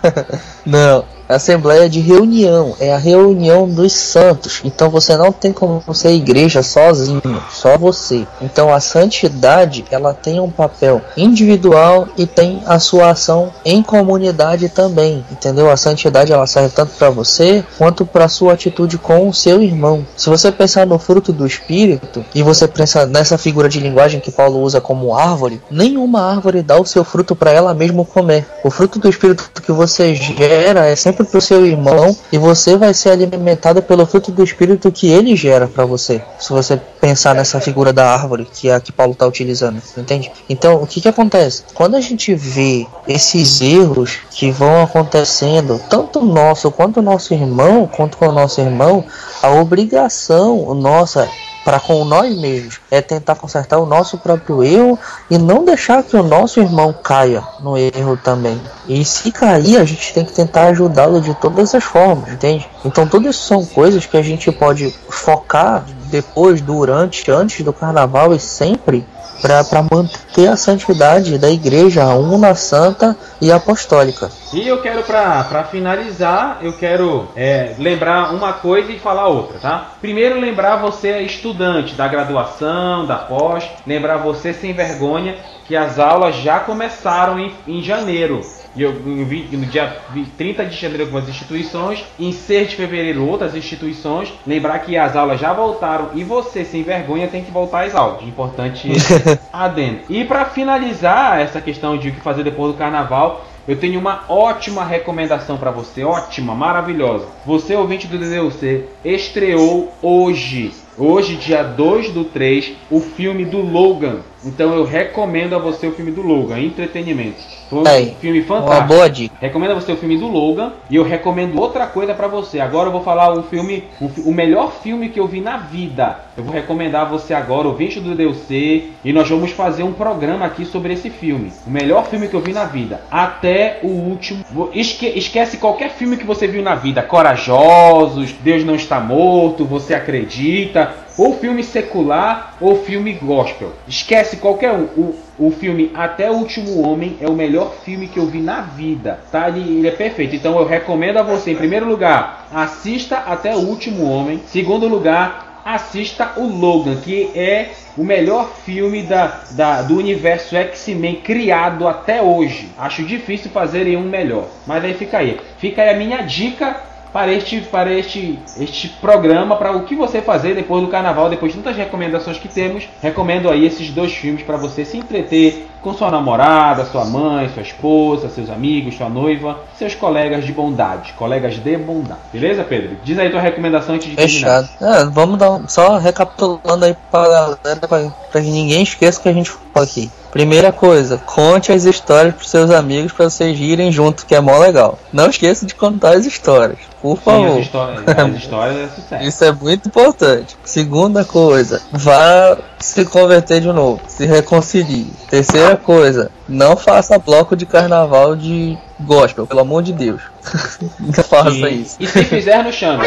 não, 0.65 1.05
Assembleia 1.29 1.89
de 1.89 2.01
reunião, 2.01 2.75
é 2.79 2.93
a 2.93 2.99
reunião 2.99 3.69
dos 3.69 3.93
santos. 3.93 4.61
Então 4.65 4.91
você 4.91 5.17
não 5.17 5.33
tem 5.33 5.53
como 5.53 5.83
ser 5.95 6.13
igreja 6.13 6.63
sozinho, 6.63 7.23
só 7.51 7.79
você. 7.79 8.27
Então 8.41 8.73
a 8.73 8.81
santidade, 8.81 9.85
ela 9.91 10.13
tem 10.13 10.41
um 10.41 10.51
papel 10.51 11.01
individual 11.17 12.09
e 12.17 12.27
tem 12.27 12.63
a 12.67 12.79
sua 12.79 13.11
ação 13.11 13.53
em 13.65 13.83
comunidade 13.83 14.69
também, 14.69 15.25
entendeu? 15.31 15.71
A 15.71 15.77
santidade 15.77 16.33
ela 16.33 16.47
serve 16.47 16.75
tanto 16.75 16.93
para 16.99 17.11
você 17.11 17.65
quanto 17.79 18.05
para 18.05 18.29
sua 18.29 18.53
atitude 18.53 18.99
com 18.99 19.29
o 19.29 19.35
seu 19.35 19.63
irmão. 19.63 20.07
Se 20.17 20.29
você 20.29 20.51
pensar 20.53 20.87
no 20.87 20.99
fruto 20.99 21.33
do 21.33 21.47
espírito 21.47 22.25
e 22.35 22.43
você 22.43 22.67
pensar 22.67 23.07
nessa 23.07 23.39
figura 23.39 23.69
de 23.69 23.81
linguagem 23.81 24.21
que 24.21 24.31
Paulo 24.31 24.61
usa 24.61 24.81
como 24.81 25.15
árvore, 25.15 25.63
nenhuma 25.71 26.21
árvore 26.21 26.63
dá 26.63 26.79
o 26.79 26.87
seu 26.87 27.05
fruto 27.05 27.35
para 27.35 27.51
ela 27.51 27.73
mesma 27.73 28.05
comer. 28.05 28.47
O 28.63 28.71
fruto 28.71 28.99
do 28.99 29.09
espírito 29.09 29.51
que 29.63 29.73
você 29.73 30.15
gera 30.15 30.87
é 30.87 30.97
sempre 30.97 31.14
sempre 31.15 31.25
para 31.25 31.39
o 31.39 31.41
seu 31.41 31.65
irmão 31.65 32.17
e 32.33 32.39
você 32.39 32.77
vai 32.77 32.93
ser 32.93 33.11
alimentado 33.11 33.81
pelo 33.81 34.05
fruto 34.05 34.33
do 34.33 34.43
Espírito 34.43 34.91
que 34.91 35.09
ele 35.09 35.37
gera 35.37 35.69
para 35.69 35.87
você. 35.87 36.21
Se 36.39 36.53
você 36.53 36.81
pensar 37.01 37.35
nessa 37.35 37.61
figura 37.61 37.93
da 37.93 38.13
árvore 38.13 38.47
que 38.53 38.69
é 38.69 38.75
a 38.75 38.81
que 38.81 38.91
Paulo 38.91 39.13
está 39.13 39.27
utilizando, 39.27 39.81
entende? 39.97 40.31
Então, 40.49 40.83
o 40.83 40.87
que, 40.87 41.01
que 41.01 41.09
acontece? 41.09 41.63
Quando 41.73 41.95
a 41.95 42.01
gente 42.01 42.35
vê 42.35 42.87
esses 43.07 43.61
erros 43.61 44.19
que 44.31 44.51
vão 44.51 44.83
acontecendo, 44.83 45.81
tanto 45.89 46.21
nosso 46.21 46.71
quanto 46.71 47.01
nosso 47.01 47.33
irmão, 47.33 47.87
quanto 47.87 48.19
com 48.19 48.27
o 48.27 48.33
nosso 48.33 48.61
irmão, 48.61 49.05
a 49.43 49.51
obrigação 49.51 50.75
nossa 50.75 51.29
para 51.65 51.81
com 51.81 52.05
nós 52.05 52.37
mesmos 52.37 52.81
é 52.91 53.01
tentar 53.01 53.35
consertar 53.37 53.79
o 53.79 53.87
nosso 53.87 54.19
próprio 54.19 54.63
erro 54.63 54.99
e 55.31 55.39
não 55.39 55.65
deixar 55.65 56.03
que 56.03 56.17
o 56.17 56.23
nosso 56.23 56.61
irmão 56.61 56.93
caia 56.93 57.43
no 57.61 57.77
erro 57.77 58.19
também. 58.23 58.61
E 58.87 59.05
se 59.05 59.33
cair, 59.33 59.79
a 59.79 59.85
gente 59.85 60.13
tem 60.13 60.25
que 60.25 60.33
tentar 60.33 60.67
ajudá-lo 60.67 61.21
de 61.21 61.35
todas 61.35 61.75
as 61.75 61.83
formas, 61.83 62.31
entende? 62.31 62.69
Então, 62.85 63.07
todas 63.07 63.37
são 63.37 63.65
coisas 63.65 64.05
que 64.05 64.17
a 64.17 64.23
gente 64.23 64.53
pode 64.53 64.95
focar 65.09 65.85
depois, 66.15 66.61
durante, 66.61 67.29
antes 67.29 67.65
do 67.65 67.73
carnaval 67.73 68.33
e 68.33 68.39
sempre 68.39 69.05
para 69.43 69.83
manter 69.83 70.47
a 70.47 70.57
santidade 70.57 71.39
da 71.39 71.51
igreja 71.51 72.07
una, 72.15 72.55
santa 72.55 73.17
e 73.41 73.51
apostólica. 73.51 74.31
E 74.53 74.67
eu 74.67 74.81
quero, 74.81 75.03
para 75.03 75.65
finalizar, 75.65 76.59
eu 76.63 76.73
quero 76.75 77.29
é, 77.35 77.75
lembrar 77.79 78.33
uma 78.33 78.53
coisa 78.53 78.93
e 78.93 78.99
falar 78.99 79.27
outra, 79.27 79.59
tá? 79.59 79.91
Primeiro, 80.01 80.39
lembrar 80.41 80.77
você, 80.77 81.19
estudante 81.19 81.95
da 81.95 82.07
graduação, 82.07 83.05
da 83.07 83.17
pós, 83.17 83.69
lembrar 83.85 84.19
você 84.19 84.55
sem 84.55 84.73
vergonha 84.73 85.35
que 85.67 85.75
as 85.75 85.99
aulas 85.99 86.37
já 86.37 86.61
começaram 86.61 87.41
em, 87.41 87.53
em 87.67 87.83
janeiro. 87.83 88.41
E 88.77 88.83
eu 88.83 88.93
vi 88.93 89.49
no 89.53 89.67
dia 89.67 89.97
30 90.37 90.65
de 90.67 90.77
janeiro 90.77 91.05
algumas 91.05 91.29
instituições, 91.29 92.05
em 92.19 92.33
6 92.33 92.71
de 92.71 92.77
fevereiro 92.77 93.27
outras 93.27 93.55
instituições. 93.55 94.33
Lembrar 94.47 94.81
que 94.81 94.97
as 94.97 95.15
aulas 95.15 95.41
já 95.41 95.53
voltaram 95.53 96.11
e 96.15 96.25
você, 96.25 96.65
sem 96.65 96.83
vergonha, 96.83 97.29
tem 97.29 97.45
que 97.45 97.51
voltar 97.51 97.85
às 97.85 97.95
aulas. 97.95 98.23
Importante 98.23 98.89
adendo. 99.53 100.01
E 100.09 100.25
para 100.25 100.45
finalizar 100.47 101.41
essa 101.41 101.61
questão 101.61 101.97
de 101.97 102.09
o 102.09 102.13
que 102.13 102.21
fazer 102.21 102.43
depois 102.43 102.73
do 102.73 102.79
carnaval, 102.79 103.45
eu 103.67 103.77
tenho 103.77 103.99
uma 103.99 104.25
ótima 104.29 104.85
recomendação 104.85 105.57
para 105.57 105.71
você, 105.71 106.05
ótima, 106.05 106.55
maravilhosa. 106.55 107.27
Você, 107.47 107.75
ouvinte 107.75 108.07
do 108.07 108.19
DDUC, 108.19 108.85
estreou 109.03 109.91
hoje, 110.03 110.71
hoje, 110.99 111.37
dia 111.37 111.63
2 111.63 112.11
do 112.11 112.25
3, 112.25 112.73
o 112.91 113.01
filme 113.01 113.45
do 113.45 113.61
Logan. 113.61 114.19
Então 114.45 114.75
eu 114.75 114.85
recomendo 114.85 115.55
a 115.55 115.59
você 115.59 115.87
o 115.87 115.93
filme 115.93 116.11
do 116.11 116.23
Logan, 116.23 116.59
entretenimento. 116.59 117.43
Foi 117.69 117.81
um 117.81 117.89
Aí, 117.89 118.17
filme 118.21 118.43
fantástico. 118.43 118.77
Uma 118.77 118.87
boa 118.87 119.11
dica. 119.11 119.35
Recomendo 119.41 119.73
a 119.73 119.75
você 119.75 119.93
o 119.93 119.97
filme 119.97 120.19
do 120.19 120.29
Logan 120.29 120.73
e 120.91 120.97
eu 120.97 121.03
recomendo 121.03 121.59
outra 121.59 121.87
coisa 121.87 122.15
para 122.15 122.29
você. 122.29 122.61
Agora 122.61 122.89
eu 122.89 122.93
vou 122.93 123.03
falar 123.03 123.33
o 123.33 123.43
filme, 123.45 123.85
o, 124.01 124.29
o, 124.29 124.35
melhor 124.35 124.73
filme 124.83 125.09
que 125.09 125.19
eu 125.19 125.27
vi 125.27 125.41
na 125.41 125.57
vida. 125.57 126.19
Eu 126.37 126.45
vou 126.45 126.53
recomendar 126.53 127.03
a 127.03 127.09
você 127.09 127.33
agora 127.33 127.69
o 127.69 127.75
Vinte 127.75 128.01
do 128.01 128.15
DLC 128.15 128.91
e 129.05 129.13
nós 129.13 129.29
vamos 129.29 129.51
fazer 129.53 129.83
um 129.83 129.93
programa 129.93 130.45
aqui 130.47 130.65
sobre 130.65 130.93
esse 130.93 131.11
filme. 131.11 131.53
O 131.67 131.71
melhor 131.71 132.07
filme 132.07 132.29
que 132.29 132.35
eu 132.35 132.41
vi 132.41 132.53
na 132.53 132.65
vida, 132.65 133.01
até 133.11 133.79
o 133.83 133.89
último. 133.89 134.45
Esque, 134.75 135.07
esquece 135.07 135.57
qualquer 135.57 135.91
filme 135.91 136.17
que 136.17 136.25
você 136.25 136.47
viu 136.47 136.63
na 136.63 136.75
vida. 136.75 137.03
Corajosos, 137.03 138.33
Deus 138.33 138.65
não 138.65 138.75
está 138.75 139.01
morto, 139.01 139.65
você 139.65 139.95
acredita 139.95 141.04
ou 141.17 141.39
filme 141.39 141.63
secular 141.63 142.57
ou 142.61 142.83
filme 142.85 143.13
gospel. 143.13 143.73
Esquece 143.87 144.37
qualquer 144.37 144.73
um. 144.73 144.85
O, 144.97 145.15
o 145.39 145.51
filme 145.51 145.91
Até 145.95 146.31
o 146.31 146.35
Último 146.35 146.81
Homem 146.81 147.17
é 147.21 147.29
o 147.29 147.33
melhor 147.33 147.75
filme 147.85 148.07
que 148.07 148.19
eu 148.19 148.27
vi 148.27 148.41
na 148.41 148.61
vida, 148.61 149.21
tá? 149.31 149.49
Ele, 149.49 149.79
ele 149.79 149.89
é 149.89 149.93
perfeito. 149.93 150.37
Então 150.37 150.59
eu 150.59 150.67
recomendo 150.67 151.19
a 151.19 151.23
você, 151.23 151.53
em 151.53 151.57
primeiro 151.57 151.87
lugar, 151.87 152.49
assista 152.53 153.17
Até 153.19 153.55
o 153.55 153.61
Último 153.61 154.05
Homem. 154.05 154.41
Segundo 154.47 154.87
lugar, 154.87 155.63
assista 155.65 156.33
o 156.37 156.47
Logan, 156.47 156.97
que 156.97 157.31
é 157.35 157.71
o 157.97 158.05
melhor 158.05 158.51
filme 158.65 159.03
da, 159.03 159.41
da, 159.53 159.83
do 159.83 159.97
universo 159.97 160.57
X-Men 160.57 161.17
criado 161.17 161.89
até 161.89 162.21
hoje. 162.21 162.69
Acho 162.77 163.03
difícil 163.03 163.51
fazerem 163.51 163.97
um 163.97 164.03
melhor. 164.03 164.47
Mas 164.67 164.85
aí 164.85 164.95
fica 164.95 165.19
aí. 165.19 165.41
Fica 165.59 165.83
aí 165.83 165.91
a 165.91 165.97
minha 165.97 166.23
dica 166.23 166.77
para 167.15 167.33
este, 167.33 167.61
para 167.61 167.93
este, 167.93 168.41
este 168.59 168.89
programa, 168.89 169.55
para 169.55 169.71
o 169.71 169.85
que 169.85 169.95
você 169.95 170.21
fazer 170.21 170.57
depois 170.57 170.83
do 170.83 170.89
carnaval, 170.89 171.31
depois 171.31 171.53
de 171.53 171.59
tantas 171.59 171.77
recomendações 171.77 172.39
que 172.39 172.49
temos. 172.49 172.89
Recomendo 173.01 173.49
aí 173.49 173.65
esses 173.65 173.89
dois 173.91 174.13
filmes 174.13 174.43
para 174.43 174.57
você 174.57 174.85
se 174.85 174.99
entreter 174.99 175.69
com 175.81 175.95
sua 175.95 176.11
namorada, 176.11 176.85
sua 176.87 177.05
mãe, 177.05 177.49
sua 177.55 177.63
esposa, 177.63 178.29
seus 178.29 178.51
amigos, 178.51 178.97
sua 178.97 179.09
noiva, 179.09 179.61
seus 179.79 179.95
colegas 179.95 180.45
de 180.45 180.53
bondade, 180.53 181.13
colegas 181.13 181.55
de 181.55 181.77
bondade. 181.77 182.19
Beleza, 182.33 182.65
Pedro? 182.65 182.97
Diz 183.05 183.17
aí 183.17 183.31
tua 183.31 183.41
recomendação 183.41 183.95
antes 183.95 184.09
de 184.09 184.17
Fechado. 184.17 184.69
É, 184.81 185.05
vamos 185.05 185.39
dar 185.39 185.53
um, 185.53 185.69
só 185.69 185.99
recapitulando 185.99 186.85
aí 186.85 186.97
para 187.13 187.29
galera, 187.29 187.87
para 187.87 188.41
que 188.41 188.51
ninguém 188.51 188.83
esqueça 188.83 189.21
que 189.21 189.29
a 189.29 189.33
gente 189.33 189.51
falou 189.51 189.89
aqui. 189.89 190.11
Primeira 190.35 190.73
coisa, 190.73 191.17
conte 191.17 191.71
as 191.71 191.85
histórias 191.85 192.35
para 192.35 192.45
seus 192.45 192.69
amigos 192.69 193.13
para 193.13 193.31
vocês 193.31 193.57
irem 193.57 193.93
junto, 193.93 194.27
que 194.27 194.35
é 194.35 194.41
mó 194.41 194.59
legal. 194.59 194.99
Não 195.13 195.31
esqueça 195.31 195.65
de 195.65 195.77
contar 195.77 196.17
as 196.17 196.27
histórias, 196.27 196.81
por 197.01 197.17
favor. 197.19 197.53
Sim, 197.53 197.61
as, 197.61 197.67
histórias, 197.67 198.19
as 198.19 198.35
histórias 198.35 198.77
é 198.77 198.89
sucesso. 198.89 199.23
Isso 199.29 199.45
é 199.45 199.53
muito 199.53 199.87
importante. 199.87 200.57
Segunda 200.65 201.25
coisa, 201.25 201.81
vá 201.93 202.59
se 202.81 203.05
converter 203.05 203.61
de 203.61 203.69
novo, 203.69 204.01
se 204.09 204.27
reconcilie. 204.27 205.07
Terceira 205.31 205.77
coisa, 205.77 206.33
não 206.49 206.77
faça 206.77 207.17
bloco 207.17 207.55
de 207.55 207.65
carnaval 207.65 208.35
de 208.35 208.77
gospel, 208.99 209.47
pelo 209.47 209.61
amor 209.61 209.85
de 209.85 209.93
Deus. 209.93 210.21
não 210.99 211.13
faça 211.13 211.71
e, 211.71 211.83
isso. 211.83 211.97
E 212.01 212.09
se 212.09 212.25
fizer, 212.25 212.65
no 212.65 212.73
chame. 212.73 213.07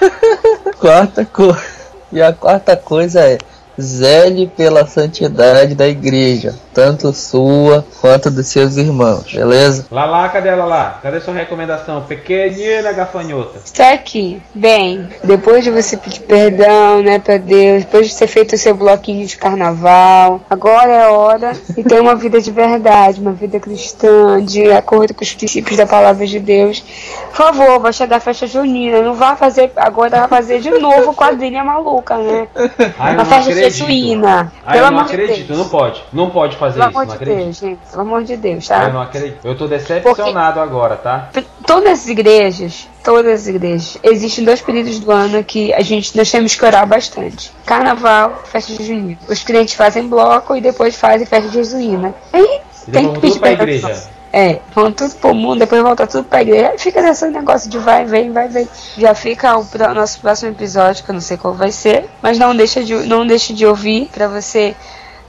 quarta 0.80 1.22
coisa. 1.26 1.76
E 2.10 2.22
a 2.22 2.32
quarta 2.32 2.74
coisa 2.74 3.20
é 3.20 3.36
zele 3.80 4.50
pela 4.56 4.86
santidade 4.86 5.74
da 5.74 5.86
igreja, 5.86 6.54
tanto 6.72 7.12
sua 7.12 7.84
quanto 8.00 8.30
dos 8.30 8.46
seus 8.46 8.76
irmãos, 8.76 9.32
beleza? 9.32 9.86
Lala, 9.90 10.28
cadê 10.28 10.48
ela 10.48 10.64
lá? 10.64 10.98
Cadê 11.02 11.20
sua 11.20 11.34
recomendação? 11.34 12.02
Pequenina 12.02 12.92
gafanhota. 12.92 13.58
Está 13.64 13.92
aqui. 13.92 14.40
Bem, 14.54 15.08
depois 15.22 15.64
de 15.64 15.70
você 15.70 15.96
pedir 15.96 16.20
perdão, 16.20 17.02
né, 17.02 17.18
pra 17.18 17.36
Deus, 17.36 17.84
depois 17.84 18.08
de 18.08 18.16
ter 18.16 18.26
feito 18.26 18.54
o 18.54 18.58
seu 18.58 18.74
bloquinho 18.74 19.26
de 19.26 19.36
carnaval, 19.36 20.40
agora 20.48 20.92
é 20.92 21.08
hora 21.08 21.52
de 21.68 21.82
ter 21.82 22.00
uma 22.00 22.14
vida 22.14 22.40
de 22.40 22.50
verdade, 22.50 23.20
uma 23.20 23.32
vida 23.32 23.60
cristã, 23.60 24.42
de 24.44 24.70
acordo 24.72 25.14
com 25.14 25.22
os 25.22 25.34
princípios 25.34 25.76
da 25.76 25.86
palavra 25.86 26.26
de 26.26 26.38
Deus. 26.38 26.82
Por 27.28 27.36
favor, 27.36 27.80
vai 27.80 27.92
chegar 27.92 28.16
a 28.16 28.20
festa 28.20 28.46
junina, 28.46 29.02
não 29.02 29.14
vá 29.14 29.36
fazer, 29.36 29.70
agora 29.76 30.20
vai 30.20 30.28
fazer 30.28 30.60
de 30.60 30.70
novo 30.70 31.14
quadrilha 31.14 31.62
maluca, 31.62 32.16
né? 32.16 32.48
Ai, 32.98 33.16
a 33.16 33.24
festa 33.24 33.65
Ai, 34.64 34.76
Pelo 34.78 34.86
eu 34.86 34.90
não 34.92 35.00
acredito, 35.00 35.52
de 35.52 35.58
não 35.58 35.68
pode. 35.68 36.04
Não 36.12 36.30
pode 36.30 36.56
fazer 36.56 36.78
Pelo 36.78 36.90
isso, 36.90 36.98
amor 36.98 37.06
não 37.06 37.16
de 37.16 37.22
acredito. 37.22 37.44
Deus, 37.44 37.58
gente. 37.58 37.78
Pelo 37.90 38.02
amor 38.02 38.24
de 38.24 38.36
Deus, 38.36 38.68
tá? 38.68 38.84
Eu 38.84 38.92
não 38.92 39.02
acredito. 39.02 39.46
Eu 39.46 39.56
tô 39.56 39.66
decepcionado 39.66 40.60
Porque 40.60 40.60
agora, 40.60 40.96
tá? 40.96 41.30
Todas 41.66 42.00
as 42.00 42.08
igrejas, 42.08 42.88
todas 43.02 43.42
as 43.42 43.46
igrejas, 43.46 43.98
existem 44.02 44.44
dois 44.44 44.60
períodos 44.60 44.98
do 45.00 45.10
ano 45.10 45.42
que 45.44 45.72
a 45.72 45.80
gente 45.80 46.16
nós 46.16 46.30
temos 46.30 46.54
que 46.54 46.64
orar 46.64 46.86
bastante. 46.86 47.52
Carnaval, 47.64 48.42
festa 48.44 48.74
de 48.74 48.84
junho. 48.84 49.18
Os 49.28 49.42
crentes 49.42 49.74
fazem 49.74 50.08
bloco 50.08 50.56
e 50.56 50.60
depois 50.60 50.96
fazem 50.96 51.26
festa 51.26 51.48
de 51.48 51.64
junina. 51.64 52.14
Aí 52.32 52.60
e 52.86 52.90
tem 52.90 53.12
que 53.12 53.20
pedir 53.20 53.38
pra 53.40 53.52
igreja. 53.52 54.15
É, 54.32 54.60
vão 54.74 54.92
tudo 54.92 55.14
pro 55.14 55.34
mundo, 55.34 55.60
depois 55.60 55.82
volta 55.82 56.06
tudo 56.06 56.24
pra 56.24 56.42
igreja. 56.42 56.74
Fica 56.78 57.00
nesse 57.00 57.26
negócio 57.28 57.70
de 57.70 57.78
vai, 57.78 58.04
vem, 58.04 58.32
vai, 58.32 58.48
vem. 58.48 58.68
Já 58.96 59.14
fica 59.14 59.56
o 59.56 59.94
nosso 59.94 60.20
próximo 60.20 60.50
episódio, 60.50 61.04
que 61.04 61.10
eu 61.10 61.14
não 61.14 61.20
sei 61.20 61.36
qual 61.36 61.54
vai 61.54 61.72
ser, 61.72 62.08
mas 62.20 62.38
não 62.38 62.54
deixa 62.54 62.84
de, 62.84 62.94
não 63.06 63.26
deixa 63.26 63.54
de 63.54 63.64
ouvir 63.64 64.10
pra 64.12 64.28
você 64.28 64.76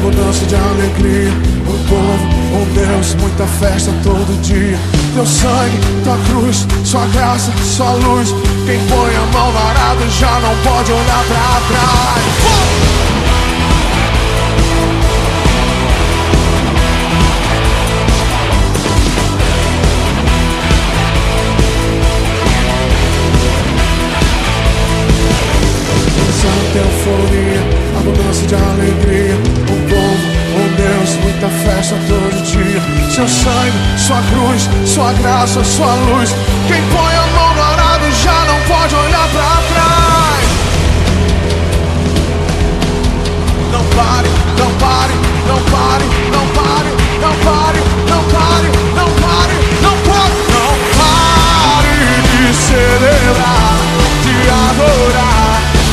abundância 0.03 0.45
de 0.45 0.55
alegria. 0.55 1.31
Um 1.65 1.87
povo, 1.87 2.23
um 2.59 2.73
Deus, 2.73 3.15
muita 3.15 3.45
festa 3.47 3.91
todo 4.03 4.41
dia. 4.41 4.77
Teu 5.13 5.25
sangue, 5.25 5.79
tua 6.03 6.17
cruz, 6.29 6.67
sua 6.83 7.05
graça, 7.07 7.51
sua 7.63 7.93
luz. 7.93 8.35
Quem 8.65 8.79
põe 8.87 9.15
a 9.15 9.25
mão 9.31 9.51
varada 9.51 10.05
já 10.09 10.39
não 10.41 10.55
pode 10.57 10.91
olhar 10.91 11.23
pra 11.25 11.61
trás. 11.67 13.12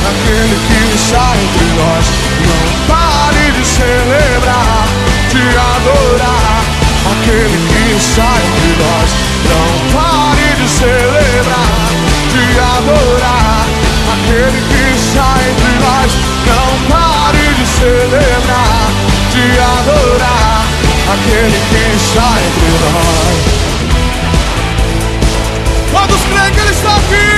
Aquele 0.07 0.57
que 0.66 0.94
está 0.94 1.33
entre 1.37 1.66
nós. 1.76 2.05
Não 2.46 2.81
adorar 5.81 6.61
aquele 7.12 7.57
que 7.57 8.01
sai 8.01 8.43
de 8.61 8.71
nós. 8.83 9.11
Não 9.51 9.71
pare 9.95 10.49
de 10.57 10.69
celebrar, 10.69 11.88
de 12.33 12.45
adorar 12.77 13.66
aquele 14.12 14.61
que 14.71 14.87
sai 15.12 15.47
de 15.61 15.73
nós. 15.85 16.11
Não 16.47 16.69
pare 16.90 17.47
de 17.55 17.66
celebrar, 17.66 18.83
de 19.33 19.47
adorar 19.59 20.59
aquele 21.14 21.59
que 21.71 21.85
sai 22.14 22.43
de 22.61 22.71
nós. 22.85 23.38
Quantos 25.93 26.23
creem 26.23 26.53
que 26.53 26.61
ele 26.61 26.71
está 26.71 26.97
aqui? 26.97 27.30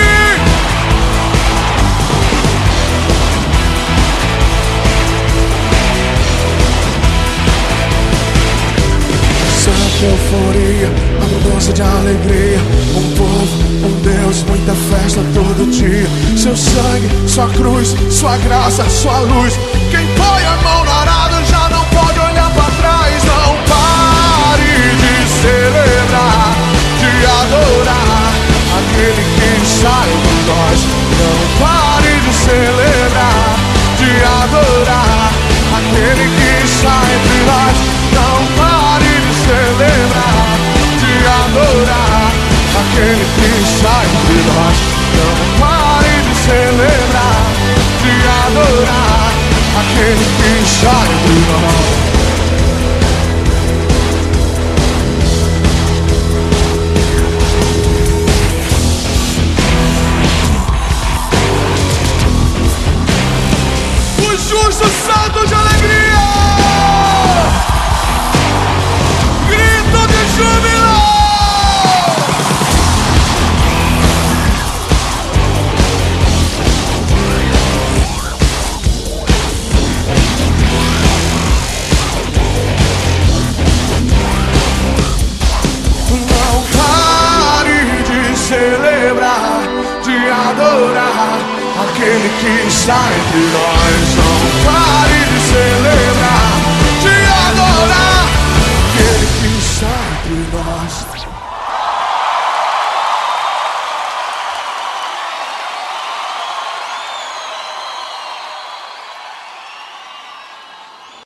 de 10.02 10.08
euforia, 10.08 10.90
a 11.22 11.26
mudança 11.26 11.72
de 11.72 11.80
alegria. 11.80 12.58
Um 12.96 13.14
povo, 13.14 13.86
um 13.86 14.00
Deus, 14.02 14.42
muita 14.42 14.74
festa 14.90 15.20
todo 15.32 15.70
dia. 15.70 16.08
Seu 16.36 16.56
sangue, 16.56 17.08
sua 17.28 17.48
cruz, 17.50 17.94
sua 18.10 18.36
graça, 18.38 18.82
sua 18.90 19.20
luz. 19.20 19.54
Quem 19.92 20.04
põe 20.16 20.44
a 20.44 20.56
mão 20.64 20.84
na 20.84 20.92
arada 21.02 21.44
já 21.44 21.68
não 21.68 21.84
pode 21.84 22.18
olhar 22.18 22.50
para 22.50 22.70
trás. 22.82 23.22
Não 23.22 23.54
pare 23.70 24.74
de 25.02 25.14
celebrar, 25.40 26.56
de 26.98 27.26
adorar 27.40 28.32
aquele 28.78 29.22
que 29.38 29.66
sai 29.66 30.08
por 30.24 30.38
nós. 30.50 30.80
Não 31.20 31.38
pare 31.62 32.12
de 32.18 32.34
celebrar, 32.34 33.56
de 33.98 34.10
adorar 34.42 35.32
aquele 35.78 36.24
que 36.26 36.68
sai 36.68 37.12
por 37.22 37.46
nós. 37.46 38.01
chorar 41.82 42.32
Aquele 42.80 43.24
que 43.24 43.80
sai 43.80 44.06
de 44.06 44.38
nós 44.48 44.78
Não 45.16 45.60
pare 45.60 46.22
de 46.22 46.34
celebrar 46.36 47.42
De 48.02 48.12
adorar 48.46 49.32
Aquele 49.80 50.24
que 50.24 50.68
sai 50.68 51.08
de 51.08 51.34
nós 51.50 52.01